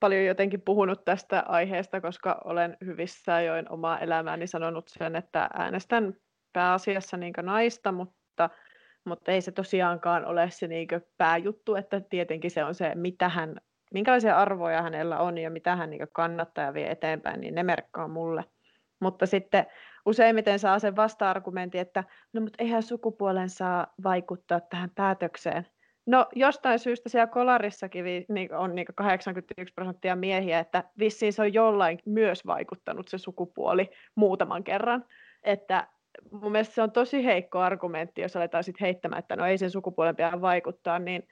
paljon 0.00 0.24
jotenkin 0.24 0.60
puhunut 0.60 1.04
tästä 1.04 1.44
aiheesta, 1.46 2.00
koska 2.00 2.40
olen 2.44 2.76
hyvissä 2.84 3.34
ajoin 3.34 3.72
omaa 3.72 3.98
elämääni 3.98 4.46
sanonut 4.46 4.88
sen, 4.88 5.16
että 5.16 5.50
äänestän 5.54 6.14
pääasiassa 6.52 7.16
niin 7.16 7.34
naista, 7.42 7.92
mutta, 7.92 8.50
mutta 9.04 9.32
ei 9.32 9.40
se 9.40 9.52
tosiaankaan 9.52 10.24
ole 10.24 10.50
se 10.50 10.66
niin 10.66 10.88
pääjuttu, 11.18 11.74
että 11.74 12.00
tietenkin 12.00 12.50
se 12.50 12.64
on 12.64 12.74
se, 12.74 12.94
mitä 12.94 13.28
hän 13.28 13.60
minkälaisia 13.94 14.36
arvoja 14.36 14.82
hänellä 14.82 15.18
on 15.18 15.38
ja 15.38 15.50
mitä 15.50 15.76
hän 15.76 15.90
niin 15.90 16.08
kannattaa 16.12 16.64
ja 16.64 16.74
vie 16.74 16.90
eteenpäin, 16.90 17.40
niin 17.40 17.54
ne 17.54 17.62
merkkaa 17.62 18.08
mulle. 18.08 18.44
Mutta 19.00 19.26
sitten 19.26 19.66
useimmiten 20.06 20.58
saa 20.58 20.78
sen 20.78 20.96
vasta-argumentin, 20.96 21.80
että 21.80 22.04
no 22.32 22.40
mutta 22.40 22.62
eihän 22.62 22.82
sukupuolen 22.82 23.48
saa 23.50 23.94
vaikuttaa 24.04 24.60
tähän 24.60 24.90
päätökseen. 24.94 25.66
No 26.06 26.26
jostain 26.34 26.78
syystä 26.78 27.08
siellä 27.08 27.26
kolarissakin 27.26 28.04
niin 28.28 28.54
on 28.54 28.74
niin 28.74 28.86
81 28.94 29.74
prosenttia 29.74 30.16
miehiä, 30.16 30.58
että 30.58 30.84
vissiin 30.98 31.32
se 31.32 31.42
on 31.42 31.54
jollain 31.54 31.98
myös 32.06 32.46
vaikuttanut 32.46 33.08
se 33.08 33.18
sukupuoli 33.18 33.90
muutaman 34.14 34.64
kerran. 34.64 35.04
Että 35.42 35.88
mun 36.30 36.52
mielestä 36.52 36.74
se 36.74 36.82
on 36.82 36.92
tosi 36.92 37.24
heikko 37.24 37.58
argumentti, 37.58 38.20
jos 38.20 38.36
aletaan 38.36 38.64
sitten 38.64 38.84
heittämään, 38.84 39.18
että 39.18 39.36
no 39.36 39.46
ei 39.46 39.58
sen 39.58 39.70
sukupuolen 39.70 40.16
pidä 40.16 40.40
vaikuttaa, 40.40 40.98
niin 40.98 41.28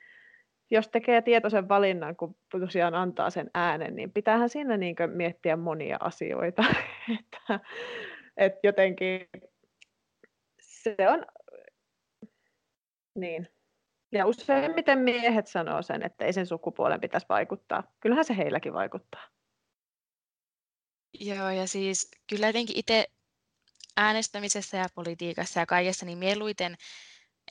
jos 0.71 0.89
tekee 0.89 1.23
tietoisen 1.23 1.69
valinnan, 1.69 2.17
kun 2.17 2.37
tosiaan 2.51 2.95
antaa 2.95 3.31
sen 3.31 3.51
äänen, 3.55 3.97
niin 3.97 4.13
pitäähän 4.13 4.49
siinä 4.49 4.77
niin 4.77 4.97
miettiä 5.07 5.57
monia 5.57 5.97
asioita. 6.01 6.65
että, 7.21 7.61
että 8.37 8.61
jotenkin 8.63 9.29
se 10.61 10.97
on 11.09 11.27
niin. 13.15 13.49
Ja 14.13 14.27
useimmiten 14.27 14.99
miehet 14.99 15.47
sanoo 15.47 15.83
sen, 15.83 16.03
että 16.03 16.25
ei 16.25 16.33
sen 16.33 16.47
sukupuolen 16.47 17.01
pitäisi 17.01 17.27
vaikuttaa. 17.29 17.83
Kyllähän 18.01 18.25
se 18.25 18.37
heilläkin 18.37 18.73
vaikuttaa. 18.73 19.29
Joo, 21.21 21.51
ja 21.51 21.67
siis 21.67 22.11
kyllä 22.27 22.47
jotenkin 22.47 22.79
itse 22.79 23.07
äänestämisessä 23.97 24.77
ja 24.77 24.87
politiikassa 24.95 25.61
ja 25.61 25.67
kaikessa, 25.67 26.07
niin 26.07 26.19
mieluiten 26.19 26.77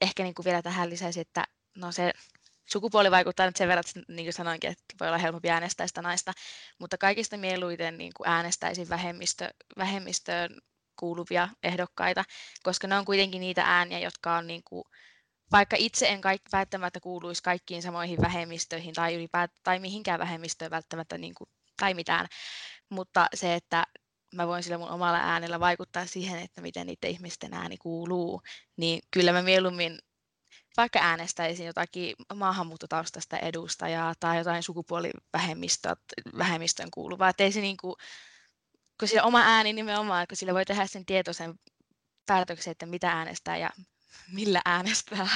ehkä 0.02 0.24
niin 0.24 0.36
kuin 0.36 0.46
vielä 0.46 0.62
tähän 0.62 0.90
lisäisi, 0.90 1.20
että 1.20 1.44
no 1.78 1.92
se 1.92 2.14
sukupuoli 2.66 3.12
vaikuttaa 3.12 3.46
nyt 3.46 3.56
sen 3.56 3.68
verran, 3.68 3.84
että 3.88 4.14
niin 4.14 4.26
kuin 4.26 4.34
sanoinkin, 4.34 4.72
että 4.72 4.84
voi 5.00 5.08
olla 5.08 5.18
helpompi 5.18 5.50
äänestää 5.50 5.88
sitä 5.88 6.02
naista, 6.02 6.32
mutta 6.80 6.98
kaikista 6.98 7.38
mieluiten 7.38 7.98
niin 7.98 8.12
kuin 8.18 8.30
äänestäisin 8.30 8.90
vähemmistö, 8.90 9.50
vähemmistöön 9.78 10.58
kuuluvia 10.96 11.50
ehdokkaita, 11.64 12.24
koska 12.64 12.88
ne 12.88 12.98
on 12.98 13.06
kuitenkin 13.06 13.40
niitä 13.40 13.64
ääniä, 13.66 14.00
jotka 14.00 14.36
on 14.36 14.48
niin 14.48 14.62
kuin, 14.66 14.84
vaikka 15.52 15.76
itse 15.80 16.08
en 16.08 16.22
kaikki, 16.22 16.50
välttämättä 16.52 17.00
kuuluisi 17.00 17.44
kaikkiin 17.44 17.82
samoihin 17.82 18.22
vähemmistöihin 18.22 18.94
tai, 18.94 19.16
ylipäät, 19.16 19.52
tai 19.64 19.80
mihinkään 19.80 20.20
vähemmistöön 20.20 20.72
välttämättä 20.72 21.18
niin 21.18 21.36
kuin, 21.36 21.50
tai 21.80 21.94
mitään, 21.94 22.28
mutta 22.90 23.28
se, 23.34 23.56
että 23.56 23.84
mä 24.36 24.48
voin 24.48 24.64
sillä 24.64 24.78
mun 24.78 24.90
omalla 24.90 25.18
äänellä 25.18 25.60
vaikuttaa 25.60 26.06
siihen, 26.06 26.40
että 26.40 26.62
miten 26.62 26.88
niiden 26.88 27.10
ihmisten 27.10 27.54
ääni 27.54 27.78
kuuluu, 27.78 28.42
niin 28.78 29.02
kyllä 29.12 29.32
mä 29.32 29.42
mieluummin 29.42 30.00
vaikka 30.78 31.00
äänestäisin 31.00 31.66
jotakin 31.66 32.16
maahanmuuttotaustaista 32.36 33.38
edustajaa 33.38 34.14
tai 34.20 34.38
jotain 34.38 34.64
sukupuolivähemmistöön 34.64 36.92
kuuluvaa. 36.94 37.30
Että 37.30 37.44
ei 37.44 37.52
se 37.52 37.62
niin 37.62 37.78
kuin, 37.78 37.96
kun 39.00 39.08
sillä 39.08 39.24
oma 39.24 39.40
ääni 39.40 39.74
nimenomaan, 39.74 40.24
että 40.24 40.36
sillä 40.36 40.54
voi 40.54 40.66
tehdä 40.66 40.88
sen 40.88 41.06
tietoisen 41.06 41.54
päätöksen, 42.26 42.72
että 42.72 42.86
mitä 42.86 43.12
äänestää 43.12 43.58
ja 43.58 43.70
millä 44.34 44.62
äänestää. 44.66 45.28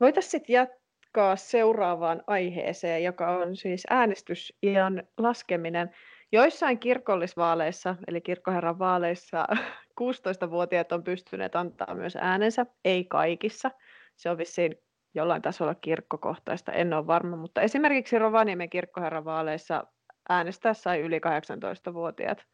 Voitaisiin 0.00 0.30
sitten 0.30 0.54
jatkaa 0.54 1.36
seuraavaan 1.36 2.22
aiheeseen, 2.26 3.04
joka 3.04 3.30
on 3.36 3.56
siis 3.56 3.82
äänestysiän 3.90 5.02
laskeminen. 5.18 5.90
Joissain 6.32 6.78
kirkollisvaaleissa, 6.78 7.96
eli 8.08 8.20
kirkkoherran 8.20 8.78
vaaleissa, 8.78 9.46
16-vuotiaat 10.02 10.92
on 10.92 11.04
pystyneet 11.04 11.56
antaa 11.56 11.94
myös 11.94 12.16
äänensä, 12.20 12.66
ei 12.84 13.04
kaikissa. 13.04 13.70
Se 14.16 14.30
on 14.30 14.38
vissiin 14.38 14.76
jollain 15.14 15.42
tasolla 15.42 15.74
kirkkokohtaista, 15.74 16.72
en 16.72 16.92
ole 16.92 17.06
varma, 17.06 17.36
mutta 17.36 17.60
esimerkiksi 17.60 18.18
Rovaniemen 18.18 18.70
kirkkoherran 18.70 19.24
vaaleissa 19.24 19.84
äänestää 20.28 20.74
sai 20.74 21.00
yli 21.00 21.18
18-vuotiaat. 21.18 22.46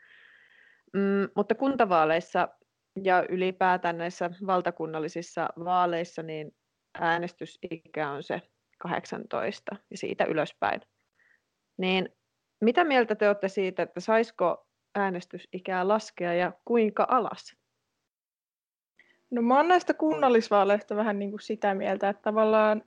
Mm, 0.92 1.28
mutta 1.36 1.54
kuntavaaleissa 1.54 2.48
ja 3.04 3.24
ylipäätään 3.28 3.98
näissä 3.98 4.30
valtakunnallisissa 4.46 5.48
vaaleissa 5.64 6.22
niin 6.22 6.54
äänestysikä 7.00 8.10
on 8.10 8.22
se 8.22 8.42
18 8.78 9.76
ja 9.90 9.98
siitä 9.98 10.24
ylöspäin. 10.24 10.80
Niin 11.78 12.08
mitä 12.60 12.84
mieltä 12.84 13.14
te 13.14 13.28
olette 13.28 13.48
siitä, 13.48 13.82
että 13.82 14.00
saisiko 14.00 14.66
äänestysikää 14.94 15.88
laskea 15.88 16.34
ja 16.34 16.52
kuinka 16.64 17.06
alas? 17.08 17.56
No 19.30 19.42
mä 19.42 19.56
oon 19.56 19.68
näistä 19.68 19.94
kunnallisvaaleista 19.94 20.96
vähän 20.96 21.18
niin 21.18 21.30
kuin 21.30 21.40
sitä 21.40 21.74
mieltä, 21.74 22.08
että 22.08 22.22
tavallaan 22.22 22.84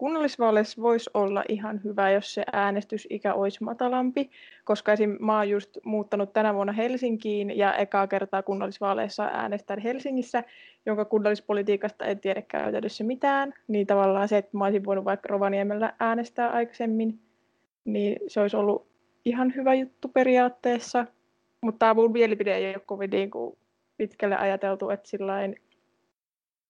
kunnallisvaaleissa 0.00 0.82
voisi 0.82 1.10
olla 1.14 1.44
ihan 1.48 1.80
hyvä, 1.84 2.10
jos 2.10 2.34
se 2.34 2.44
äänestysikä 2.52 3.34
olisi 3.34 3.64
matalampi, 3.64 4.30
koska 4.64 4.92
esim. 4.92 5.16
mä 5.20 5.36
oon 5.36 5.50
just 5.50 5.78
muuttanut 5.84 6.32
tänä 6.32 6.54
vuonna 6.54 6.72
Helsinkiin 6.72 7.58
ja 7.58 7.74
ekaa 7.74 8.06
kertaa 8.06 8.42
kunnallisvaaleissa 8.42 9.30
äänestän 9.32 9.78
Helsingissä, 9.78 10.44
jonka 10.86 11.04
kunnallispolitiikasta 11.04 12.04
en 12.04 12.20
tiedä 12.20 12.42
käytännössä 12.42 13.04
mitään, 13.04 13.52
niin 13.68 13.86
tavallaan 13.86 14.28
se, 14.28 14.38
että 14.38 14.56
mä 14.56 14.64
olisin 14.64 14.84
voinut 14.84 15.04
vaikka 15.04 15.28
Rovaniemellä 15.28 15.92
äänestää 16.00 16.50
aikaisemmin, 16.50 17.20
niin 17.84 18.16
se 18.28 18.40
olisi 18.40 18.56
ollut 18.56 18.86
ihan 19.24 19.52
hyvä 19.56 19.74
juttu 19.74 20.08
periaatteessa, 20.08 21.06
mutta 21.60 21.78
tämä 21.78 21.94
mun 21.94 22.12
mielipide 22.12 22.56
ei 22.56 22.74
ole 22.74 22.82
kovin 22.86 23.10
niin 23.10 23.30
kuin 23.30 23.58
pitkälle 23.96 24.36
ajateltu, 24.36 24.90
että 24.90 25.08
sillain, 25.08 25.56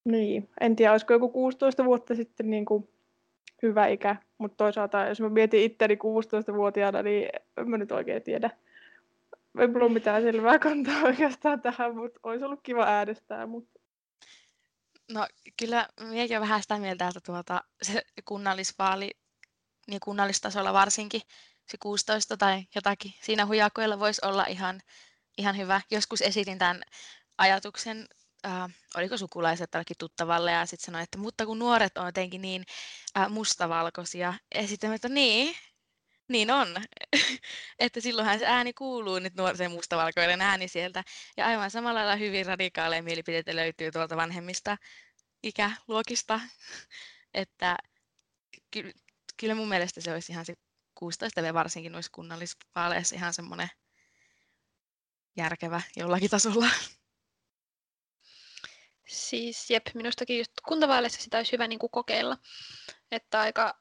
niin, 0.04 0.48
en 0.60 0.76
tiedä, 0.76 0.92
olisiko 0.92 1.12
joku 1.12 1.28
16 1.28 1.84
vuotta 1.84 2.14
sitten 2.14 2.50
niin 2.50 2.64
kuin 2.64 2.88
hyvä 3.62 3.86
ikä, 3.86 4.16
mutta 4.38 4.56
toisaalta 4.56 5.06
jos 5.06 5.20
mä 5.20 5.28
mietin 5.28 5.62
itteni 5.62 5.94
16-vuotiaana, 5.94 7.02
niin 7.02 7.28
en 7.56 7.70
mä 7.70 7.78
nyt 7.78 7.92
oikein 7.92 8.22
tiedä. 8.22 8.50
Ei 9.58 9.66
mulla 9.66 9.84
ole 9.84 9.92
mitään 9.92 10.22
selvää 10.22 10.58
kantaa 10.58 11.02
oikeastaan 11.08 11.60
tähän, 11.60 11.96
mutta 11.96 12.20
olisi 12.22 12.44
ollut 12.44 12.60
kiva 12.62 12.84
äänestää. 12.84 13.46
Mutta... 13.46 13.80
No 15.12 15.26
kyllä 15.58 15.88
minäkin 16.00 16.36
olen 16.36 16.48
vähän 16.48 16.62
sitä 16.62 16.78
mieltä, 16.78 17.08
että 17.08 17.20
tuota, 17.20 17.64
se 17.82 18.02
kunnallisvaali, 18.24 19.10
niin 19.88 20.00
kunnallistasolla 20.00 20.72
varsinkin, 20.72 21.20
se 21.66 21.76
16 21.82 22.36
tai 22.36 22.62
jotakin 22.74 23.12
siinä 23.20 23.46
hujakoilla 23.46 23.98
voisi 23.98 24.26
olla 24.26 24.44
ihan, 24.44 24.80
ihan 25.38 25.56
hyvä. 25.56 25.80
Joskus 25.90 26.22
esitin 26.22 26.58
tämän 26.58 26.82
ajatuksen 27.38 28.06
äh, 28.46 28.70
oliko 28.96 29.16
sukulaiset 29.16 29.70
tälläkin 29.70 29.96
tuttavalle 29.98 30.52
ja 30.52 30.66
sitten 30.66 30.86
sanoi, 30.86 31.02
että 31.02 31.18
mutta 31.18 31.46
kun 31.46 31.58
nuoret 31.58 31.98
on 31.98 32.06
jotenkin 32.06 32.42
niin 32.42 32.64
äh, 33.18 33.30
mustavalkoisia. 33.30 34.34
Ja 34.54 34.66
sitten 34.66 34.92
että 34.92 35.08
niin, 35.08 35.56
niin 36.28 36.50
on. 36.50 36.68
että 37.78 38.00
silloinhan 38.00 38.38
se 38.38 38.46
ääni 38.46 38.72
kuuluu 38.72 39.18
nyt 39.18 39.34
nuorten 39.34 39.70
mustavalkoinen 39.70 40.40
ääni 40.40 40.68
sieltä. 40.68 41.04
Ja 41.36 41.46
aivan 41.46 41.70
samalla 41.70 41.98
lailla 41.98 42.16
hyvin 42.16 42.46
radikaaleja 42.46 43.02
mielipiteitä 43.02 43.56
löytyy 43.56 43.90
tuolta 43.90 44.16
vanhemmista 44.16 44.76
ikäluokista. 45.42 46.40
että 47.34 47.76
ky- 48.70 48.92
kyllä 49.36 49.54
mun 49.54 49.68
mielestä 49.68 50.00
se 50.00 50.12
olisi 50.12 50.32
ihan 50.32 50.46
se 50.46 50.54
16 50.94 51.54
varsinkin 51.54 51.92
noissa 51.92 52.12
kunnallisvaaleissa 52.14 53.16
ihan 53.16 53.34
semmoinen 53.34 53.68
järkevä 55.36 55.82
jollakin 55.96 56.30
tasolla. 56.30 56.66
Siis 59.10 59.70
jep, 59.70 59.86
minustakin 59.94 60.38
just 60.38 60.52
kuntavaaleissa 60.68 61.22
sitä 61.22 61.36
olisi 61.36 61.52
hyvä 61.52 61.68
niin 61.68 61.78
kuin 61.78 61.90
kokeilla. 61.90 62.38
Että 63.10 63.40
aika 63.40 63.76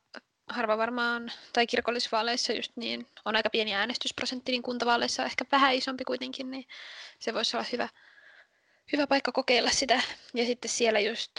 harva 0.48 0.78
varmaan, 0.78 1.32
tai 1.54 1.68
kirkollisvaaleissa 1.68 2.54
just 2.54 2.72
niin, 2.76 3.08
on 3.26 3.36
aika 3.36 3.50
pieni 3.50 3.76
äänestysprosentti, 3.76 4.52
niin 4.52 4.64
kuntavaaleissa 4.64 5.26
ehkä 5.26 5.46
vähän 5.52 5.74
isompi 5.74 6.04
kuitenkin, 6.04 6.52
niin 6.52 6.68
se 7.20 7.34
voisi 7.34 7.58
olla 7.58 7.66
hyvä, 7.72 7.90
hyvä 8.92 9.08
paikka 9.08 9.32
kokeilla 9.32 9.70
sitä. 9.70 10.02
Ja 10.34 10.46
sitten 10.46 10.72
siellä 10.72 11.00
just, 11.00 11.32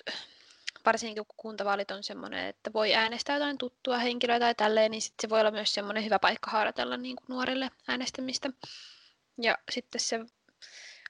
varsinkin 0.87 1.27
kun 1.27 1.37
kuntavaalit 1.37 1.91
on 1.91 2.05
semmoinen, 2.05 2.47
että 2.47 2.73
voi 2.73 2.95
äänestää 2.95 3.37
jotain 3.37 3.59
tuttua 3.59 3.99
henkilöä 3.99 4.41
tai 4.41 4.55
tälleen, 4.55 4.91
niin 4.91 5.03
sitten 5.03 5.23
se 5.23 5.31
voi 5.31 5.41
olla 5.41 5.51
myös 5.51 5.75
semmoinen 5.75 6.05
hyvä 6.05 6.19
paikka 6.19 6.51
harjoitella 6.51 6.97
niin 6.97 7.17
kuin 7.17 7.27
nuorille 7.29 7.71
äänestämistä. 7.89 8.51
Ja 9.43 9.59
sitten 9.71 10.01
se 10.01 10.21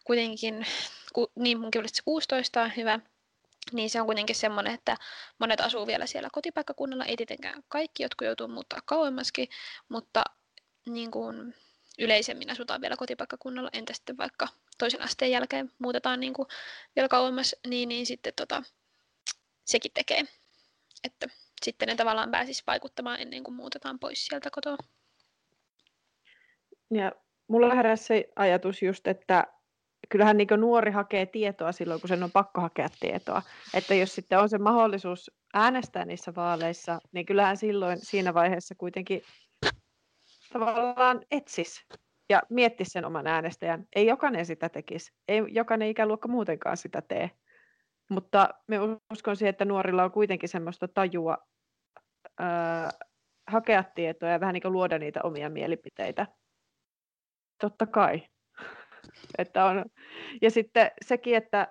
kuitenkin 0.04 0.66
ku, 1.12 1.32
niin 1.36 1.60
munkin 1.60 1.80
olisi 1.80 2.02
16 2.04 2.62
on 2.62 2.72
hyvä, 2.76 3.00
niin 3.72 3.90
se 3.90 4.00
on 4.00 4.06
kuitenkin 4.06 4.36
semmoinen, 4.36 4.74
että 4.74 4.96
monet 5.38 5.60
asuu 5.60 5.86
vielä 5.86 6.06
siellä 6.06 6.28
kotipaikkakunnalla, 6.32 7.04
ei 7.04 7.16
tietenkään 7.16 7.62
kaikki, 7.68 8.02
jotkut 8.02 8.26
joutuu 8.26 8.48
muuttaa 8.48 8.78
kauemmaskin, 8.84 9.48
mutta 9.88 10.24
niin 10.86 11.10
kuin 11.10 11.54
yleisemmin 11.98 12.50
asutaan 12.50 12.80
vielä 12.80 12.96
kotipaikkakunnalla, 12.96 13.70
entä 13.72 13.92
sitten 13.94 14.16
vaikka 14.16 14.48
toisen 14.78 15.02
asteen 15.02 15.30
jälkeen 15.30 15.72
muutetaan 15.78 16.20
niin 16.20 16.32
kuin 16.32 16.48
vielä 16.96 17.08
kauemmas, 17.08 17.56
niin, 17.66 17.88
niin 17.88 18.06
sitten 18.06 18.32
tota, 18.36 18.62
sekin 19.64 19.92
tekee, 19.94 20.22
että 21.04 21.26
sitten 21.62 21.88
ne 21.88 21.96
tavallaan 21.96 22.30
pääsisi 22.30 22.62
vaikuttamaan 22.66 23.20
ennen 23.20 23.44
kuin 23.44 23.54
muutetaan 23.54 23.98
pois 23.98 24.26
sieltä 24.26 24.50
kotoa. 24.50 24.76
Ja 26.90 27.12
mulla 27.48 27.74
heräsi 27.74 28.04
se 28.04 28.28
ajatus 28.36 28.82
just, 28.82 29.06
että 29.06 29.46
kyllähän 30.08 30.36
niin 30.36 30.48
nuori 30.56 30.90
hakee 30.90 31.26
tietoa 31.26 31.72
silloin, 31.72 32.00
kun 32.00 32.08
sen 32.08 32.22
on 32.22 32.30
pakko 32.30 32.60
hakea 32.60 32.88
tietoa. 33.00 33.42
Että 33.74 33.94
jos 33.94 34.14
sitten 34.14 34.38
on 34.38 34.48
se 34.48 34.58
mahdollisuus 34.58 35.30
äänestää 35.54 36.04
niissä 36.04 36.32
vaaleissa, 36.36 36.98
niin 37.12 37.26
kyllähän 37.26 37.56
silloin 37.56 37.98
siinä 37.98 38.34
vaiheessa 38.34 38.74
kuitenkin 38.74 39.22
tavallaan 40.52 41.20
etsis 41.30 41.86
ja 42.30 42.42
miettisi 42.50 42.90
sen 42.90 43.04
oman 43.04 43.26
äänestäjän. 43.26 43.84
Ei 43.96 44.06
jokainen 44.06 44.46
sitä 44.46 44.68
tekisi. 44.68 45.12
Ei 45.28 45.42
jokainen 45.48 45.88
ikäluokka 45.88 46.28
muutenkaan 46.28 46.76
sitä 46.76 47.02
tee. 47.02 47.30
Mutta 48.10 48.48
me 48.66 48.76
uskon 49.12 49.36
siihen, 49.36 49.50
että 49.50 49.64
nuorilla 49.64 50.04
on 50.04 50.10
kuitenkin 50.10 50.48
semmoista 50.48 50.88
tajua 50.88 51.38
ää, 52.38 52.90
hakea 53.50 53.84
tietoa 53.94 54.28
ja 54.28 54.40
vähän 54.40 54.52
niin 54.52 54.62
kuin 54.62 54.72
luoda 54.72 54.98
niitä 54.98 55.20
omia 55.22 55.50
mielipiteitä. 55.50 56.26
Totta 57.60 57.86
kai. 57.86 58.22
Että 59.38 59.64
on, 59.64 59.84
ja 60.42 60.50
sitten 60.50 60.90
sekin, 61.04 61.36
että 61.36 61.68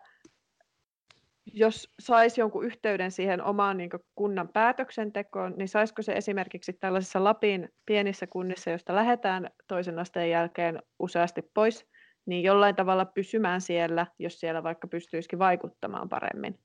jos 1.54 1.94
saisi 2.00 2.42
jonkun 2.42 2.66
yhteyden 2.66 3.12
siihen 3.12 3.44
omaan 3.44 3.78
niin 3.78 3.90
kunnan 4.16 4.50
päätöksentekoon, 4.50 5.54
niin 5.58 5.68
saisiko 5.68 6.02
se 6.02 6.14
esimerkiksi 6.14 6.74
tällaisissa 6.74 7.24
Lapin 7.24 7.70
pienissä 7.86 8.28
kunnissa, 8.28 8.70
joista 8.70 8.96
lähdetään 8.96 9.50
toisen 9.68 10.00
asteen 10.00 10.30
jälkeen 10.30 10.84
useasti 11.00 11.42
pois, 11.54 11.86
niin 12.26 12.44
jollain 12.44 12.76
tavalla 12.76 13.06
pysymään 13.06 13.62
siellä, 13.62 14.08
jos 14.20 14.40
siellä 14.40 14.64
vaikka 14.64 14.88
pystyisikin 14.88 15.40
vaikuttamaan 15.40 16.10
paremmin. 16.10 16.60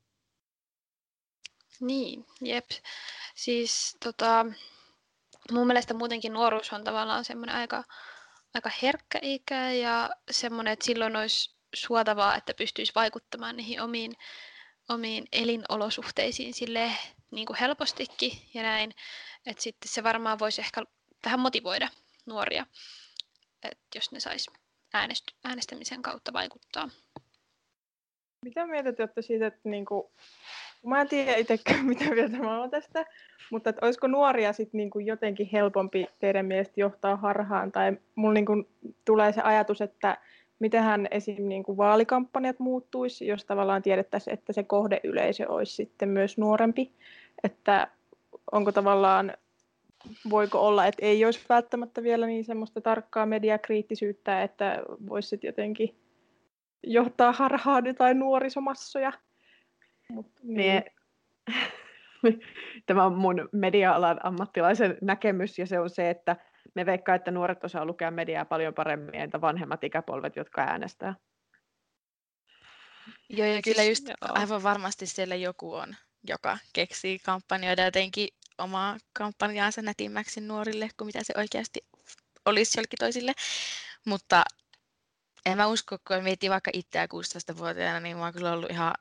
Niin, 1.80 2.26
jep. 2.40 2.64
Siis 3.34 3.96
tota, 4.04 4.46
mun 5.52 5.66
mielestä 5.66 5.94
muutenkin 5.94 6.32
nuoruus 6.32 6.72
on 6.72 6.84
tavallaan 6.84 7.24
semmoinen 7.24 7.56
aika 7.56 7.84
aika 8.54 8.70
herkkä 8.82 9.18
ikä 9.22 9.70
ja 9.70 10.10
semmoinen, 10.30 10.72
että 10.72 10.84
silloin 10.84 11.16
olisi 11.16 11.56
suotavaa, 11.74 12.36
että 12.36 12.54
pystyisi 12.54 12.92
vaikuttamaan 12.94 13.56
niihin 13.56 13.80
omiin, 13.80 14.12
omiin 14.88 15.24
elinolosuhteisiin 15.32 16.54
sille 16.54 16.90
niin 17.30 17.46
kuin 17.46 17.56
helpostikin 17.56 18.32
ja 18.54 18.62
näin. 18.62 18.94
Että 19.46 19.62
sitten 19.62 19.88
se 19.88 20.02
varmaan 20.02 20.38
voisi 20.38 20.60
ehkä 20.60 20.82
vähän 21.24 21.40
motivoida 21.40 21.88
nuoria, 22.26 22.66
että 23.62 23.84
jos 23.94 24.12
ne 24.12 24.20
sais 24.20 24.46
äänest- 24.96 25.36
äänestämisen 25.44 26.02
kautta 26.02 26.32
vaikuttaa. 26.32 26.88
Mitä 28.44 28.66
mieltä 28.66 28.92
olette 28.98 29.22
siitä, 29.22 29.46
että 29.46 29.68
niinku, 29.68 30.12
mä 30.84 31.00
en 31.00 31.08
tiedä 31.08 31.36
itsekään, 31.36 31.84
mitä 31.92 32.04
mieltä 32.04 32.36
mä 32.36 32.58
olen 32.58 32.70
tästä, 32.70 33.06
mutta 33.50 33.70
että 33.70 33.86
olisiko 33.86 34.06
nuoria 34.06 34.52
sitten 34.52 34.78
niinku 34.78 34.98
jotenkin 34.98 35.48
helpompi 35.52 36.06
teidän 36.18 36.46
mielestä 36.46 36.80
johtaa 36.80 37.16
harhaan? 37.16 37.72
Tai 37.72 37.96
mulla 38.14 38.34
niinku 38.34 38.68
tulee 39.04 39.32
se 39.32 39.40
ajatus, 39.40 39.80
että 39.80 40.18
mitenhän 40.58 41.08
esim. 41.10 41.48
Niinku 41.48 41.76
vaalikampanjat 41.76 42.58
muuttuisi, 42.58 43.26
jos 43.26 43.44
tavallaan 43.44 43.82
tiedettäisiin, 43.82 44.34
että 44.34 44.52
se 44.52 44.62
kohdeyleisö 44.62 45.48
olisi 45.48 45.74
sitten 45.74 46.08
myös 46.08 46.38
nuorempi. 46.38 46.92
Että 47.44 47.88
onko 48.52 48.72
tavallaan, 48.72 49.32
voiko 50.30 50.66
olla, 50.66 50.86
että 50.86 51.06
ei 51.06 51.24
olisi 51.24 51.40
välttämättä 51.48 52.02
vielä 52.02 52.26
niin 52.26 52.44
semmoista 52.44 52.80
tarkkaa 52.80 53.26
mediakriittisyyttä, 53.26 54.42
että 54.42 54.82
voisi 55.08 55.38
jotenkin 55.42 55.94
johtaa 56.82 57.32
harhaan 57.32 57.86
jotain 57.86 58.18
nuorisomassoja. 58.18 59.12
Mut, 60.08 60.26
niin. 60.42 60.82
Tämä 62.86 63.04
on 63.04 63.14
mun 63.14 63.48
media-alan 63.52 64.20
ammattilaisen 64.22 64.98
näkemys 65.02 65.58
ja 65.58 65.66
se 65.66 65.80
on 65.80 65.90
se, 65.90 66.10
että 66.10 66.36
me 66.74 66.86
veikkaa, 66.86 67.14
että 67.14 67.30
nuoret 67.30 67.64
osaa 67.64 67.84
lukea 67.84 68.10
mediaa 68.10 68.44
paljon 68.44 68.74
paremmin 68.74 69.14
entä 69.14 69.40
vanhemmat 69.40 69.84
ikäpolvet, 69.84 70.36
jotka 70.36 70.62
äänestää. 70.62 71.14
Joo, 73.28 73.46
ja 73.48 73.62
kyllä 73.62 73.82
just 73.82 74.10
aivan 74.20 74.62
varmasti 74.62 75.06
siellä 75.06 75.34
joku 75.34 75.74
on, 75.74 75.96
joka 76.28 76.58
keksii 76.72 77.18
kampanjoida 77.18 77.84
jotenkin 77.84 78.28
omaa 78.58 78.96
kampanjaansa 79.12 79.82
nätimmäksi 79.82 80.40
nuorille 80.40 80.88
kuin 80.96 81.06
mitä 81.06 81.18
se 81.22 81.34
oikeasti 81.36 81.80
olisi 82.46 82.78
jollekin 82.78 82.96
toisille. 82.98 83.32
Mutta 84.06 84.44
en 85.46 85.56
mä 85.56 85.66
usko, 85.66 85.98
kun 86.08 86.22
mietin 86.22 86.50
vaikka 86.50 86.70
itseä 86.74 87.06
16-vuotiaana, 87.06 88.00
niin 88.00 88.16
mä 88.16 88.22
oon 88.24 88.32
kyllä 88.32 88.52
ollut 88.52 88.70
ihan 88.70 88.94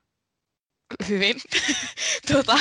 hyvin 1.09 1.35
tuota, 2.31 2.53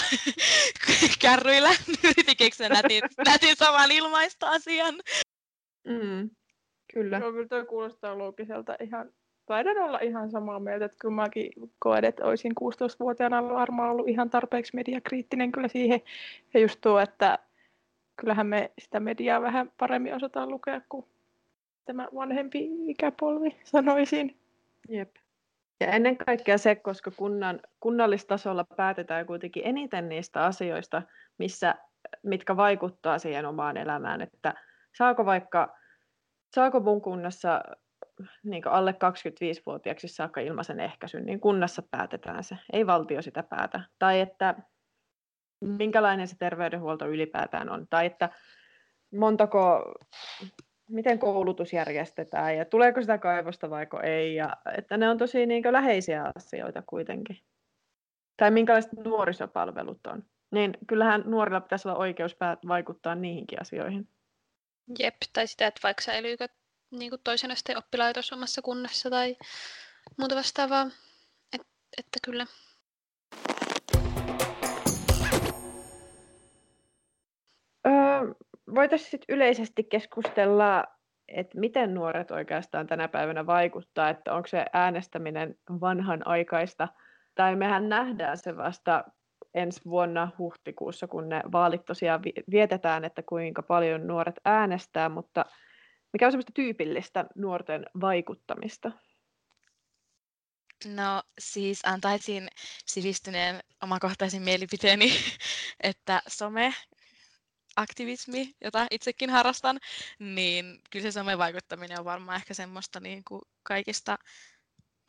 kärryillä. 1.22 1.70
Yritin 2.04 2.36
keksiä 2.36 2.68
nätin, 2.68 3.02
nätin 3.26 3.56
saman 3.56 3.90
ilmaista 3.90 4.48
asian. 4.48 4.94
Mm, 5.88 6.30
kyllä. 6.94 7.18
Joo, 7.18 7.32
kyllä 7.32 7.48
toi 7.48 7.66
kuulostaa 7.66 8.18
loogiselta 8.18 8.76
ihan 8.82 9.10
taidan 9.46 9.78
olla 9.78 9.98
ihan 9.98 10.30
samaa 10.30 10.60
mieltä, 10.60 10.84
että 10.84 10.96
kyllä 11.00 11.14
mäkin 11.14 11.52
koen, 11.78 12.04
että 12.04 12.24
olisin 12.24 12.52
16-vuotiaana 12.60 13.48
varmaan 13.48 13.90
ollut 13.90 14.08
ihan 14.08 14.30
tarpeeksi 14.30 14.76
mediakriittinen 14.76 15.52
kyllä 15.52 15.68
siihen. 15.68 16.00
Ja 16.54 16.60
just 16.60 16.80
tuo, 16.80 17.00
että 17.00 17.38
kyllähän 18.16 18.46
me 18.46 18.70
sitä 18.78 19.00
mediaa 19.00 19.42
vähän 19.42 19.72
paremmin 19.78 20.14
osataan 20.14 20.48
lukea 20.48 20.80
kuin 20.88 21.06
tämä 21.84 22.08
vanhempi 22.14 22.70
ikäpolvi, 22.86 23.56
sanoisin. 23.64 24.36
Jep. 24.88 25.16
Ja 25.80 25.86
ennen 25.86 26.16
kaikkea 26.16 26.58
se, 26.58 26.74
koska 26.74 27.10
kunnan, 27.10 27.60
kunnallistasolla 27.80 28.64
päätetään 28.76 29.26
kuitenkin 29.26 29.62
eniten 29.66 30.08
niistä 30.08 30.44
asioista, 30.44 31.02
missä, 31.38 31.74
mitkä 32.22 32.56
vaikuttaa 32.56 33.18
siihen 33.18 33.46
omaan 33.46 33.76
elämään, 33.76 34.20
että 34.20 34.54
saako 34.98 35.26
vaikka, 35.26 35.76
saako 36.54 36.80
mun 36.80 37.02
kunnassa 37.02 37.62
niin 38.44 38.68
alle 38.68 38.90
25-vuotiaaksi 38.92 40.08
saakka 40.08 40.40
ilmaisen 40.40 40.80
ehkäisyn, 40.80 41.26
niin 41.26 41.40
kunnassa 41.40 41.82
päätetään 41.90 42.44
se, 42.44 42.58
ei 42.72 42.86
valtio 42.86 43.22
sitä 43.22 43.42
päätä. 43.42 43.80
Tai 43.98 44.20
että 44.20 44.54
minkälainen 45.60 46.28
se 46.28 46.36
terveydenhuolto 46.38 47.08
ylipäätään 47.08 47.70
on, 47.70 47.86
tai 47.90 48.06
että 48.06 48.28
montako, 49.12 49.94
miten 50.92 51.18
koulutus 51.18 51.72
järjestetään 51.72 52.56
ja 52.56 52.64
tuleeko 52.64 53.00
sitä 53.00 53.18
kaivosta 53.18 53.70
vaiko 53.70 54.00
ei, 54.00 54.34
ja 54.34 54.56
että 54.76 54.96
ne 54.96 55.08
on 55.08 55.18
tosi 55.18 55.46
niin 55.46 55.72
läheisiä 55.72 56.32
asioita 56.34 56.82
kuitenkin. 56.86 57.38
Tai 58.36 58.50
minkälaiset 58.50 58.92
nuorisopalvelut 58.92 60.06
on. 60.06 60.24
Niin 60.50 60.78
kyllähän 60.86 61.22
nuorilla 61.26 61.60
pitäisi 61.60 61.88
olla 61.88 61.98
oikeus 61.98 62.36
vaikuttaa 62.68 63.14
niihinkin 63.14 63.60
asioihin. 63.60 64.08
Jep, 64.98 65.16
tai 65.32 65.46
sitä, 65.46 65.66
että 65.66 65.80
vaikka 65.82 66.02
säilyykö 66.02 66.48
niin 66.90 67.10
kuin 67.10 67.20
toisen 67.24 67.50
asteen 67.50 67.78
oppilaitos 67.78 68.32
omassa 68.32 68.62
kunnassa 68.62 69.10
tai 69.10 69.36
muuta 70.18 70.34
vastaavaa. 70.34 70.90
Et, 71.52 71.66
että 71.98 72.18
kyllä. 72.24 72.46
Voitaisiin 78.74 79.22
yleisesti 79.28 79.84
keskustella, 79.84 80.84
että 81.28 81.60
miten 81.60 81.94
nuoret 81.94 82.30
oikeastaan 82.30 82.86
tänä 82.86 83.08
päivänä 83.08 83.46
vaikuttaa, 83.46 84.08
että 84.08 84.34
onko 84.34 84.46
se 84.48 84.64
äänestäminen 84.72 85.54
vanhanaikaista, 85.80 86.88
tai 87.34 87.56
mehän 87.56 87.88
nähdään 87.88 88.38
se 88.38 88.56
vasta 88.56 89.04
ensi 89.54 89.80
vuonna 89.84 90.28
huhtikuussa, 90.38 91.06
kun 91.06 91.28
ne 91.28 91.42
vaalit 91.52 91.84
tosiaan 91.84 92.22
vietetään, 92.50 93.04
että 93.04 93.22
kuinka 93.22 93.62
paljon 93.62 94.06
nuoret 94.06 94.40
äänestää, 94.44 95.08
mutta 95.08 95.44
mikä 96.12 96.26
on 96.26 96.32
semmoista 96.32 96.52
tyypillistä 96.54 97.24
nuorten 97.34 97.86
vaikuttamista? 98.00 98.92
No 100.86 101.22
siis 101.38 101.80
antaisin 101.84 102.48
sivistyneen 102.86 103.60
omakohtaisen 103.82 104.42
mielipiteeni, 104.42 105.12
että 105.82 106.22
some 106.28 106.74
aktivismi, 107.76 108.54
jota 108.64 108.86
itsekin 108.90 109.30
harrastan, 109.30 109.80
niin 110.18 110.80
kyllä 110.90 111.02
se 111.02 111.12
somevaikuttaminen 111.12 111.98
on 111.98 112.04
varmaan 112.04 112.36
ehkä 112.36 112.54
semmoista 112.54 113.00
niin 113.00 113.24
kuin 113.28 113.42
kaikista 113.62 114.18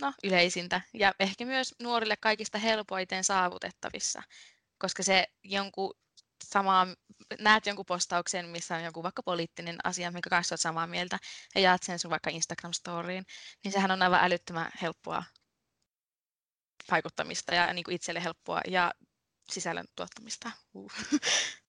no, 0.02 0.14
yleisintä 0.24 0.82
ja 0.94 1.14
ehkä 1.20 1.46
myös 1.46 1.76
nuorille 1.80 2.18
kaikista 2.18 2.58
helpoiten 2.58 3.24
saavutettavissa, 3.24 4.24
koska 4.78 5.04
se 5.04 5.28
jonkun 5.44 5.94
samaa, 6.44 6.88
näet 7.40 7.66
jonkun 7.66 7.86
postauksen, 7.86 8.50
missä 8.50 8.76
on 8.76 8.84
joku 8.84 9.04
vaikka 9.04 9.24
poliittinen 9.24 9.78
asia, 9.84 10.12
mikä 10.12 10.30
kanssa 10.30 10.54
olet 10.54 10.62
samaa 10.62 10.88
mieltä, 10.88 11.20
ja 11.56 11.62
jaat 11.62 11.84
sen 11.84 12.00
sun 12.00 12.12
vaikka 12.12 12.30
Instagram-storiin, 12.30 13.26
niin 13.64 13.72
sehän 13.72 13.92
on 13.92 14.02
aivan 14.02 14.24
älyttömän 14.24 14.72
helppoa 14.82 15.24
vaikuttamista 16.92 17.56
ja 17.56 17.74
niin 17.74 17.84
kuin 17.84 17.96
itselle 17.96 18.24
helppoa 18.24 18.62
ja 18.68 18.94
sisällön 19.52 19.86
tuottamista. 19.96 20.52
Uh. 20.74 20.92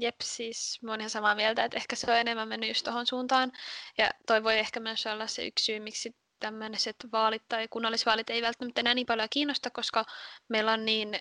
Jep, 0.00 0.14
siis 0.22 0.78
mä 0.82 0.90
oon 0.90 1.00
ihan 1.00 1.10
samaa 1.10 1.34
mieltä, 1.34 1.64
että 1.64 1.76
ehkä 1.76 1.96
se 1.96 2.10
on 2.10 2.16
enemmän 2.16 2.48
mennyt 2.48 2.68
just 2.70 2.84
tuohon 2.84 3.06
suuntaan. 3.06 3.52
Ja 3.98 4.10
toi 4.26 4.44
voi 4.44 4.58
ehkä 4.58 4.80
myös 4.80 5.06
olla 5.06 5.26
se 5.26 5.46
yksi 5.46 5.64
syy, 5.64 5.80
miksi 5.80 6.16
tämmöiset 6.40 6.96
vaalit 7.12 7.42
tai 7.48 7.68
kunnallisvaalit 7.68 8.30
ei 8.30 8.42
välttämättä 8.42 8.80
enää 8.80 8.94
niin 8.94 9.06
paljon 9.06 9.28
kiinnosta, 9.30 9.70
koska 9.70 10.04
meillä 10.48 10.72
on 10.72 10.84
niin 10.84 11.18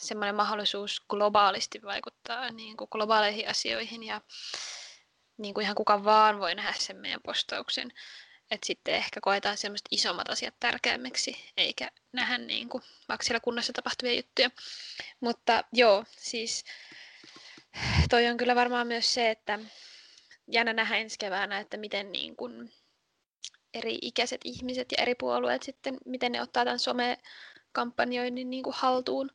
semmoinen 0.00 0.34
mahdollisuus 0.34 1.00
globaalisti 1.08 1.82
vaikuttaa 1.82 2.50
niin 2.50 2.76
kuin 2.76 2.88
globaaleihin 2.90 3.48
asioihin 3.48 4.02
ja 4.02 4.20
niin 5.38 5.54
kuin 5.54 5.64
ihan 5.64 5.76
kuka 5.76 6.04
vaan 6.04 6.38
voi 6.38 6.54
nähdä 6.54 6.72
sen 6.78 6.96
meidän 6.96 7.22
postauksen. 7.22 7.92
Että 8.50 8.66
sitten 8.66 8.94
ehkä 8.94 9.20
koetaan 9.20 9.56
semmoiset 9.56 9.86
isommat 9.90 10.30
asiat 10.30 10.54
tärkeämmiksi, 10.60 11.52
eikä 11.56 11.90
nähdä 12.12 12.38
niin 12.38 12.68
kuin, 12.68 12.82
vaikka 13.08 13.24
siellä 13.24 13.40
kunnassa 13.40 13.72
tapahtuvia 13.72 14.14
juttuja. 14.14 14.50
Mutta 15.20 15.64
joo, 15.72 16.04
siis 16.08 16.64
toi 18.10 18.26
on 18.26 18.36
kyllä 18.36 18.54
varmaan 18.54 18.86
myös 18.86 19.14
se, 19.14 19.30
että 19.30 19.58
jännä 20.48 20.72
nähdä 20.72 20.96
ensi 20.96 21.18
keväänä, 21.18 21.58
että 21.58 21.76
miten 21.76 22.12
niin 22.12 22.36
kuin 22.36 22.72
eri 23.74 23.98
ikäiset 24.02 24.40
ihmiset 24.44 24.92
ja 24.92 25.02
eri 25.02 25.14
puolueet 25.14 25.62
sitten, 25.62 25.96
miten 26.04 26.32
ne 26.32 26.42
ottaa 26.42 26.64
tämän 26.64 26.78
somekampanjoinnin 26.78 28.50
niin 28.50 28.62
kuin 28.62 28.76
haltuun, 28.78 29.30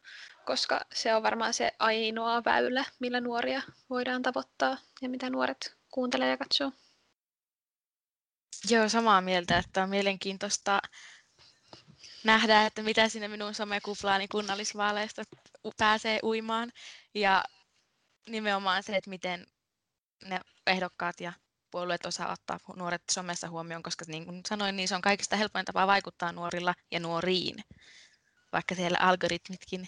koska 0.45 0.79
se 0.93 1.15
on 1.15 1.23
varmaan 1.23 1.53
se 1.53 1.71
ainoa 1.79 2.43
väylä, 2.45 2.85
millä 2.99 3.21
nuoria 3.21 3.61
voidaan 3.89 4.21
tavoittaa 4.21 4.77
ja 5.01 5.09
mitä 5.09 5.29
nuoret 5.29 5.75
kuuntelee 5.91 6.29
ja 6.29 6.37
katsoo. 6.37 6.71
Joo, 8.69 8.89
samaa 8.89 9.21
mieltä, 9.21 9.57
että 9.57 9.83
on 9.83 9.89
mielenkiintoista 9.89 10.81
nähdä, 12.23 12.65
että 12.65 12.81
mitä 12.83 13.09
sinne 13.09 13.27
minun 13.27 13.53
somekuplaani 13.53 14.27
kunnallisvaaleista 14.27 15.23
pääsee 15.77 16.19
uimaan. 16.23 16.71
Ja 17.13 17.43
nimenomaan 18.27 18.83
se, 18.83 18.95
että 18.95 19.09
miten 19.09 19.45
ne 20.25 20.39
ehdokkaat 20.67 21.21
ja 21.21 21.33
puolueet 21.71 22.05
osaa 22.05 22.31
ottaa 22.31 22.59
nuoret 22.75 23.01
somessa 23.11 23.49
huomioon, 23.49 23.83
koska 23.83 24.05
niin 24.07 24.25
kuin 24.25 24.41
sanoin, 24.49 24.75
niin 24.75 24.87
se 24.87 24.95
on 24.95 25.01
kaikista 25.01 25.35
helpoin 25.35 25.65
tapa 25.65 25.87
vaikuttaa 25.87 26.31
nuorilla 26.31 26.73
ja 26.91 26.99
nuoriin, 26.99 27.55
vaikka 28.53 28.75
siellä 28.75 28.97
algoritmitkin 29.01 29.87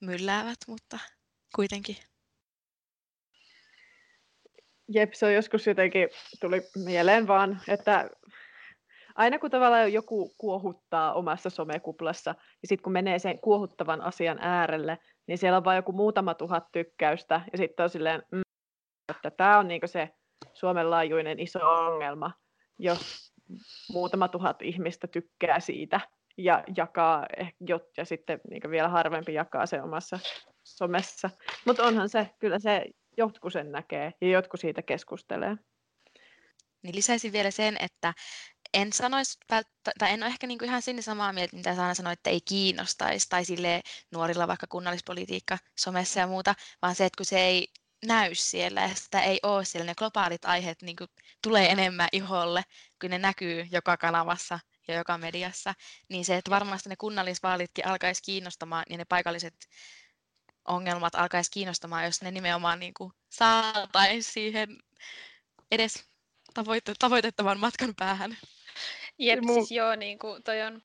mylläävät, 0.00 0.58
mutta 0.66 0.98
kuitenkin. 1.54 1.96
Jep, 4.88 5.12
se 5.12 5.26
on 5.26 5.34
joskus 5.34 5.66
jotenkin 5.66 6.08
tuli 6.40 6.62
mieleen 6.76 7.26
vaan, 7.26 7.60
että 7.68 8.10
aina 9.14 9.38
kun 9.38 9.50
tavallaan 9.50 9.92
joku 9.92 10.34
kuohuttaa 10.38 11.14
omassa 11.14 11.50
somekuplassa, 11.50 12.30
ja 12.62 12.68
sitten 12.68 12.82
kun 12.82 12.92
menee 12.92 13.18
sen 13.18 13.38
kuohuttavan 13.38 14.00
asian 14.00 14.38
äärelle, 14.40 14.98
niin 15.28 15.38
siellä 15.38 15.56
on 15.56 15.64
vain 15.64 15.76
joku 15.76 15.92
muutama 15.92 16.34
tuhat 16.34 16.72
tykkäystä, 16.72 17.40
ja 17.52 17.58
sitten 17.58 17.84
on 17.84 17.90
silleen, 17.90 18.22
mm, 18.32 18.40
että 19.08 19.30
tämä 19.30 19.58
on 19.58 19.68
niinku 19.68 19.86
se 19.86 20.10
Suomen 20.54 20.90
laajuinen 20.90 21.40
iso 21.40 21.58
ongelma, 21.58 22.32
jos 22.78 23.32
muutama 23.90 24.28
tuhat 24.28 24.62
ihmistä 24.62 25.06
tykkää 25.06 25.60
siitä 25.60 26.00
ja 26.36 26.64
jakaa, 26.76 27.26
eh, 27.36 27.54
ja 27.96 28.04
sitten 28.04 28.40
niin 28.50 28.70
vielä 28.70 28.88
harvempi 28.88 29.34
jakaa 29.34 29.66
se 29.66 29.82
omassa 29.82 30.18
somessa. 30.64 31.30
Mutta 31.66 31.84
onhan 31.84 32.08
se, 32.08 32.30
kyllä 32.38 32.58
se 32.58 32.84
jotkut 33.16 33.52
sen 33.52 33.72
näkee 33.72 34.12
ja 34.20 34.28
jotkut 34.28 34.60
siitä 34.60 34.82
keskustelee. 34.82 35.56
Niin 36.82 36.94
lisäisin 36.94 37.32
vielä 37.32 37.50
sen, 37.50 37.76
että 37.80 38.14
en 38.74 38.92
sanoisi, 38.92 39.38
tai 39.98 40.12
en 40.12 40.22
ole 40.22 40.30
ehkä 40.30 40.46
niinku 40.46 40.64
ihan 40.64 40.82
sinne 40.82 41.02
samaa 41.02 41.32
mieltä, 41.32 41.56
mitä 41.56 41.74
Saana 41.74 41.94
sanoi, 41.94 42.12
että 42.12 42.30
ei 42.30 42.40
kiinnostaisi, 42.40 43.26
tai 43.28 43.44
sille 43.44 43.82
nuorilla 44.10 44.48
vaikka 44.48 44.66
kunnallispolitiikka 44.66 45.58
somessa 45.78 46.20
ja 46.20 46.26
muuta, 46.26 46.54
vaan 46.82 46.94
se, 46.94 47.04
että 47.04 47.16
kun 47.16 47.26
se 47.26 47.40
ei 47.40 47.68
näy 48.04 48.34
siellä 48.34 48.80
ja 48.80 48.94
sitä 48.94 49.20
ei 49.20 49.40
ole 49.42 49.64
siellä, 49.64 49.84
ne 49.86 49.94
globaalit 49.94 50.44
aiheet 50.44 50.82
niin 50.82 50.96
kuin, 50.96 51.10
tulee 51.42 51.70
enemmän 51.70 52.08
iholle, 52.12 52.62
kun 53.00 53.10
ne 53.10 53.18
näkyy 53.18 53.66
joka 53.70 53.96
kanavassa 53.96 54.58
ja 54.88 54.94
joka 54.94 55.18
mediassa, 55.18 55.74
niin 56.08 56.24
se, 56.24 56.36
että 56.36 56.50
varmasti 56.50 56.88
ne 56.88 56.96
kunnallisvaalitkin 56.96 57.86
alkaisi 57.86 58.22
kiinnostamaan 58.22 58.84
ja 58.90 58.98
ne 58.98 59.04
paikalliset 59.04 59.54
ongelmat 60.64 61.14
alkaisi 61.14 61.50
kiinnostamaan, 61.50 62.04
jos 62.04 62.22
ne 62.22 62.30
nimenomaan 62.30 62.80
niin 62.80 62.94
kuin, 62.94 63.12
saataisiin 63.30 64.32
siihen 64.32 64.78
edes 65.70 66.04
tavoite- 66.54 66.94
tavoitettavan 66.98 67.60
matkan 67.60 67.94
päähän. 67.94 68.36
Jep, 69.18 69.38
siis 69.54 69.70
joo, 69.70 69.94
niin 69.94 70.18
kuin 70.18 70.42
toi 70.42 70.62
on 70.62 70.82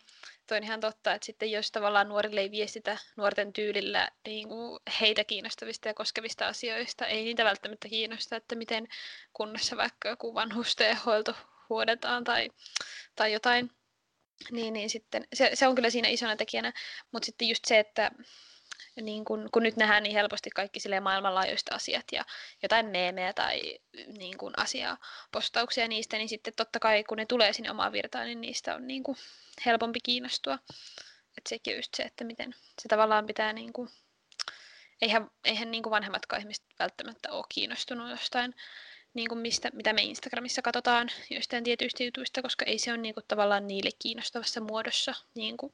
toi 0.47 0.57
on 0.57 0.63
ihan 0.63 0.79
totta, 0.79 1.13
että 1.13 1.25
sitten 1.25 1.51
jos 1.51 1.71
tavallaan 1.71 2.09
nuorille 2.09 2.41
ei 2.41 2.51
viestitä 2.51 2.97
nuorten 3.15 3.53
tyylillä 3.53 4.09
niin 4.25 4.47
kuin 4.47 4.79
heitä 5.01 5.23
kiinnostavista 5.23 5.87
ja 5.87 5.93
koskevista 5.93 6.47
asioista, 6.47 7.05
ei 7.07 7.23
niitä 7.23 7.45
välttämättä 7.45 7.89
kiinnosta, 7.89 8.35
että 8.35 8.55
miten 8.55 8.87
kunnassa 9.33 9.77
vaikka 9.77 10.09
joku 10.09 10.33
vanhustenhoito 10.33 11.35
huodetaan 11.69 12.23
tai, 12.23 12.49
tai 13.15 13.33
jotain, 13.33 13.71
niin, 14.51 14.73
niin 14.73 14.89
sitten 14.89 15.27
se, 15.33 15.51
se 15.53 15.67
on 15.67 15.75
kyllä 15.75 15.89
siinä 15.89 16.07
isona 16.07 16.35
tekijänä, 16.35 16.73
mutta 17.11 17.25
sitten 17.25 17.47
just 17.47 17.65
se, 17.65 17.79
että 17.79 18.11
niin 19.01 19.25
kun, 19.25 19.49
kun 19.51 19.63
nyt 19.63 19.75
nähdään 19.75 20.03
niin 20.03 20.15
helposti 20.15 20.49
kaikki 20.49 20.79
sille 20.79 20.99
maailmanlaajuiset 20.99 21.69
asiat 21.71 22.06
ja 22.12 22.25
jotain 22.63 22.86
meemejä 22.86 23.34
tai 23.34 23.79
niin 24.17 24.38
kun 24.38 24.53
asiaa, 24.58 24.97
postauksia 25.32 25.88
niistä, 25.88 26.17
niin 26.17 26.29
sitten 26.29 26.53
totta 26.56 26.79
kai 26.79 27.03
kun 27.03 27.17
ne 27.17 27.25
tulee 27.25 27.53
sinne 27.53 27.71
omaan 27.71 27.91
virtaan, 27.91 28.25
niin 28.25 28.41
niistä 28.41 28.75
on 28.75 28.88
niin 28.88 29.03
kuin 29.03 29.17
helpompi 29.65 29.99
kiinnostua. 30.03 30.60
Että 31.38 31.49
sekin 31.49 31.73
on 31.73 31.77
just 31.77 31.93
se, 31.93 32.03
että 32.03 32.23
miten 32.23 32.56
se 32.82 32.89
tavallaan 32.89 33.25
pitää 33.25 33.53
niin 33.53 33.73
kuin, 33.73 33.89
eihän, 35.01 35.32
eihän 35.45 35.71
niin 35.71 35.84
vanhemmatkaan 35.84 36.41
ihmiset 36.41 36.65
välttämättä 36.79 37.32
ole 37.32 37.45
kiinnostunut 37.49 38.10
jostain 38.10 38.56
niin 39.13 39.29
kuin 39.29 39.39
mistä, 39.39 39.69
mitä 39.73 39.93
me 39.93 40.01
Instagramissa 40.01 40.62
katsotaan 40.62 41.10
jostain 41.29 41.63
tietyistä 41.63 42.03
jutuista, 42.03 42.41
koska 42.41 42.65
ei 42.65 42.79
se 42.79 42.91
ole 42.91 42.97
niin 42.97 43.13
kuin, 43.13 43.25
tavallaan 43.27 43.67
niille 43.67 43.89
kiinnostavassa 43.99 44.62
muodossa. 44.62 45.13
Niin 45.36 45.58
kuin, 45.58 45.73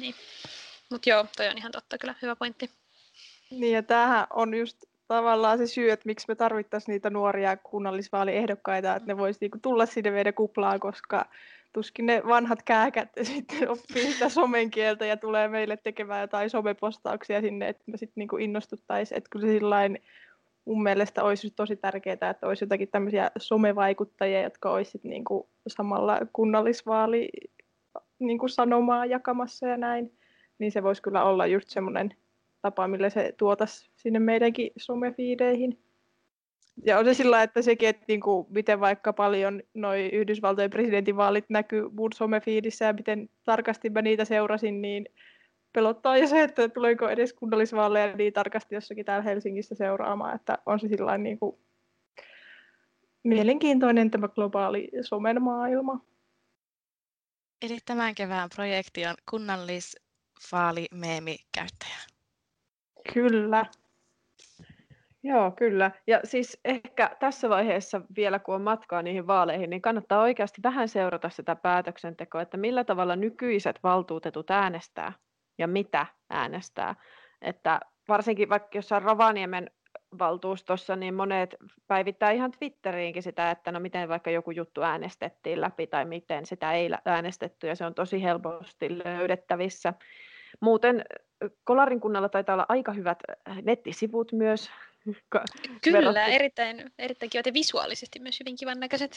niin. 0.00 0.14
Mutta 0.90 1.10
joo, 1.10 1.26
toi 1.36 1.48
on 1.48 1.58
ihan 1.58 1.72
totta 1.72 1.98
kyllä, 1.98 2.14
hyvä 2.22 2.36
pointti. 2.36 2.70
Niin 3.50 3.74
ja 3.74 3.82
tämähän 3.82 4.26
on 4.30 4.54
just 4.54 4.84
tavallaan 5.08 5.58
se 5.58 5.66
syy, 5.66 5.90
että 5.90 6.06
miksi 6.06 6.24
me 6.28 6.34
tarvittaisiin 6.34 6.92
niitä 6.92 7.10
nuoria 7.10 7.56
kunnallisvaaliehdokkaita, 7.56 8.96
että 8.96 9.06
ne 9.06 9.16
voisi 9.16 9.38
niinku 9.40 9.58
tulla 9.62 9.86
sinne 9.86 10.10
meidän 10.10 10.34
kuplaan, 10.34 10.80
koska 10.80 11.26
tuskin 11.72 12.06
ne 12.06 12.22
vanhat 12.28 12.62
kääkät 12.62 13.08
sitten 13.22 13.68
oppii 13.68 14.12
sitä 14.12 14.28
somen 14.28 14.70
kieltä 14.70 15.06
ja 15.06 15.16
tulee 15.16 15.48
meille 15.48 15.76
tekemään 15.76 16.20
jotain 16.20 16.50
somepostauksia 16.50 17.40
sinne, 17.40 17.68
että 17.68 17.82
me 17.86 17.96
sitten 17.96 18.20
niinku 18.20 18.36
innostuttaisiin. 18.36 19.18
Että 19.18 19.30
kyllä 19.30 19.46
se 19.46 19.52
sillain 19.52 20.02
mun 20.64 20.82
mielestä 20.82 21.24
olisi 21.24 21.50
tosi 21.50 21.76
tärkeää, 21.76 22.30
että 22.30 22.46
olisi 22.46 22.64
jotakin 22.64 22.88
tämmöisiä 22.88 23.30
somevaikuttajia, 23.38 24.42
jotka 24.42 24.70
olisivat 24.70 25.04
niinku 25.04 25.48
samalla 25.66 26.18
kunnallisvaali 26.32 27.28
niinku 28.18 28.48
sanomaa 28.48 29.06
jakamassa 29.06 29.66
ja 29.66 29.76
näin. 29.76 30.19
Niin 30.60 30.72
se 30.72 30.82
voisi 30.82 31.02
kyllä 31.02 31.24
olla 31.24 31.46
just 31.46 31.68
semmoinen 31.68 32.14
tapa, 32.62 32.88
millä 32.88 33.10
se 33.10 33.34
tuotaisi 33.36 33.90
sinne 33.96 34.18
meidänkin 34.18 34.70
somefiideihin. 34.76 35.78
Ja 36.84 36.98
on 36.98 37.04
se 37.04 37.14
sillä 37.14 37.42
että 37.42 37.62
sekin, 37.62 37.88
että 37.88 38.04
niin 38.08 38.20
kuin, 38.20 38.46
miten 38.50 38.80
vaikka 38.80 39.12
paljon 39.12 39.62
noi 39.74 40.08
Yhdysvaltojen 40.12 40.70
presidentinvaalit 40.70 41.44
näkyy 41.48 41.88
mun 41.88 42.12
somefiidissä 42.14 42.84
ja 42.84 42.92
miten 42.92 43.28
tarkasti 43.44 43.90
mä 43.90 44.02
niitä 44.02 44.24
seurasin, 44.24 44.82
niin 44.82 45.06
pelottaa 45.72 46.16
jo 46.16 46.26
se, 46.26 46.42
että 46.42 46.68
tuleeko 46.68 47.08
edes 47.08 47.32
kunnallisvaaleja 47.32 48.16
niin 48.16 48.32
tarkasti 48.32 48.74
jossakin 48.74 49.04
täällä 49.04 49.22
Helsingissä 49.22 49.74
seuraamaan, 49.74 50.36
että 50.36 50.58
on 50.66 50.80
se 50.80 50.88
sillä 50.88 51.18
niin 51.18 51.38
kuin 51.38 51.56
mielenkiintoinen 53.22 54.10
tämä 54.10 54.28
globaali 54.28 54.88
somen 55.02 55.42
maailma. 55.42 56.04
Eli 57.62 57.78
tämän 57.86 58.14
kevään 58.14 58.48
projekti 58.54 59.06
on 59.06 59.14
kunnallisvaalimeemikäyttäjä. 60.50 61.98
Kyllä. 63.14 63.66
Joo, 65.22 65.50
kyllä. 65.50 65.90
Ja 66.06 66.20
siis 66.24 66.60
ehkä 66.64 67.16
tässä 67.20 67.48
vaiheessa 67.48 68.00
vielä, 68.16 68.38
kun 68.38 68.54
on 68.54 68.62
matkaa 68.62 69.02
niihin 69.02 69.26
vaaleihin, 69.26 69.70
niin 69.70 69.82
kannattaa 69.82 70.22
oikeasti 70.22 70.62
vähän 70.62 70.88
seurata 70.88 71.30
sitä 71.30 71.56
päätöksentekoa, 71.56 72.42
että 72.42 72.56
millä 72.56 72.84
tavalla 72.84 73.16
nykyiset 73.16 73.78
valtuutetut 73.82 74.50
äänestää 74.50 75.12
ja 75.58 75.68
mitä 75.68 76.06
äänestää. 76.30 76.94
Että 77.42 77.80
varsinkin 78.08 78.48
vaikka 78.48 78.78
jossain 78.78 79.02
Rovaniemen 79.02 79.70
valtuustossa, 80.18 80.96
niin 80.96 81.14
monet 81.14 81.56
päivittää 81.86 82.30
ihan 82.30 82.50
Twitteriinkin 82.50 83.22
sitä, 83.22 83.50
että 83.50 83.72
no 83.72 83.80
miten 83.80 84.08
vaikka 84.08 84.30
joku 84.30 84.50
juttu 84.50 84.82
äänestettiin 84.82 85.60
läpi 85.60 85.86
tai 85.86 86.04
miten 86.04 86.46
sitä 86.46 86.72
ei 86.72 86.90
äänestetty 87.04 87.66
ja 87.66 87.76
se 87.76 87.84
on 87.84 87.94
tosi 87.94 88.22
helposti 88.22 88.98
löydettävissä. 89.04 89.94
Muuten 90.60 91.04
Kolarin 91.64 92.00
kunnalla 92.00 92.28
taitaa 92.28 92.54
olla 92.54 92.66
aika 92.68 92.92
hyvät 92.92 93.18
nettisivut 93.62 94.32
myös, 94.32 94.70
Kyllä, 95.84 96.26
erittäin, 96.26 96.92
erittäin 96.98 97.30
kivat 97.30 97.46
ja 97.46 97.54
visuaalisesti 97.54 98.20
myös 98.20 98.40
hyvin 98.40 98.56
kivan 98.56 98.80
näköiset. 98.80 99.12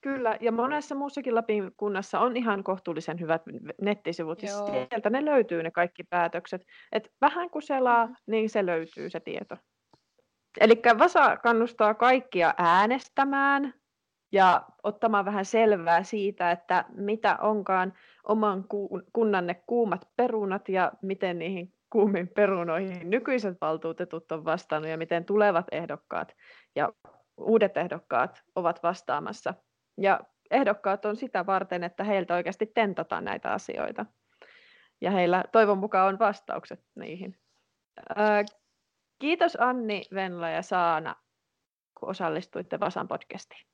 Kyllä, 0.00 0.36
ja 0.40 0.52
monessa 0.52 0.94
muussakin 0.94 1.34
Lapin 1.34 1.72
kunnassa 1.76 2.20
on 2.20 2.36
ihan 2.36 2.64
kohtuullisen 2.64 3.20
hyvät 3.20 3.42
nettisivut, 3.80 4.42
ja 4.42 4.48
sieltä 4.90 5.10
ne 5.10 5.24
löytyy 5.24 5.62
ne 5.62 5.70
kaikki 5.70 6.04
päätökset. 6.04 6.66
Et 6.92 7.12
vähän 7.20 7.50
kun 7.50 7.62
selaa, 7.62 8.06
mm-hmm. 8.06 8.16
niin 8.26 8.50
se 8.50 8.66
löytyy 8.66 9.10
se 9.10 9.20
tieto. 9.20 9.56
Eli 10.60 10.82
Vasa 10.98 11.36
kannustaa 11.36 11.94
kaikkia 11.94 12.54
äänestämään 12.58 13.74
ja 14.34 14.62
ottamaan 14.82 15.24
vähän 15.24 15.44
selvää 15.44 16.02
siitä, 16.02 16.50
että 16.50 16.84
mitä 16.94 17.36
onkaan 17.40 17.92
oman 18.24 18.64
kunnanne 19.12 19.54
kuumat 19.66 20.08
perunat 20.16 20.68
ja 20.68 20.92
miten 21.02 21.38
niihin 21.38 21.74
kuumiin 21.90 22.28
perunoihin 22.28 23.10
nykyiset 23.10 23.60
valtuutetut 23.60 24.32
on 24.32 24.44
vastannut 24.44 24.90
ja 24.90 24.98
miten 24.98 25.24
tulevat 25.24 25.66
ehdokkaat 25.72 26.36
ja 26.76 26.92
uudet 27.36 27.76
ehdokkaat 27.76 28.42
ovat 28.54 28.82
vastaamassa. 28.82 29.54
Ja 29.98 30.20
ehdokkaat 30.50 31.04
on 31.04 31.16
sitä 31.16 31.46
varten, 31.46 31.84
että 31.84 32.04
heiltä 32.04 32.34
oikeasti 32.34 32.66
tentataan 32.66 33.24
näitä 33.24 33.52
asioita. 33.52 34.06
Ja 35.00 35.10
heillä 35.10 35.44
toivon 35.52 35.78
mukaan 35.78 36.08
on 36.08 36.18
vastaukset 36.18 36.80
niihin. 36.94 37.38
Kiitos 39.18 39.56
Anni, 39.60 40.02
Venla 40.14 40.48
ja 40.48 40.62
Saana, 40.62 41.16
kun 42.00 42.08
osallistuitte 42.08 42.80
Vasan 42.80 43.08
podcastiin. 43.08 43.73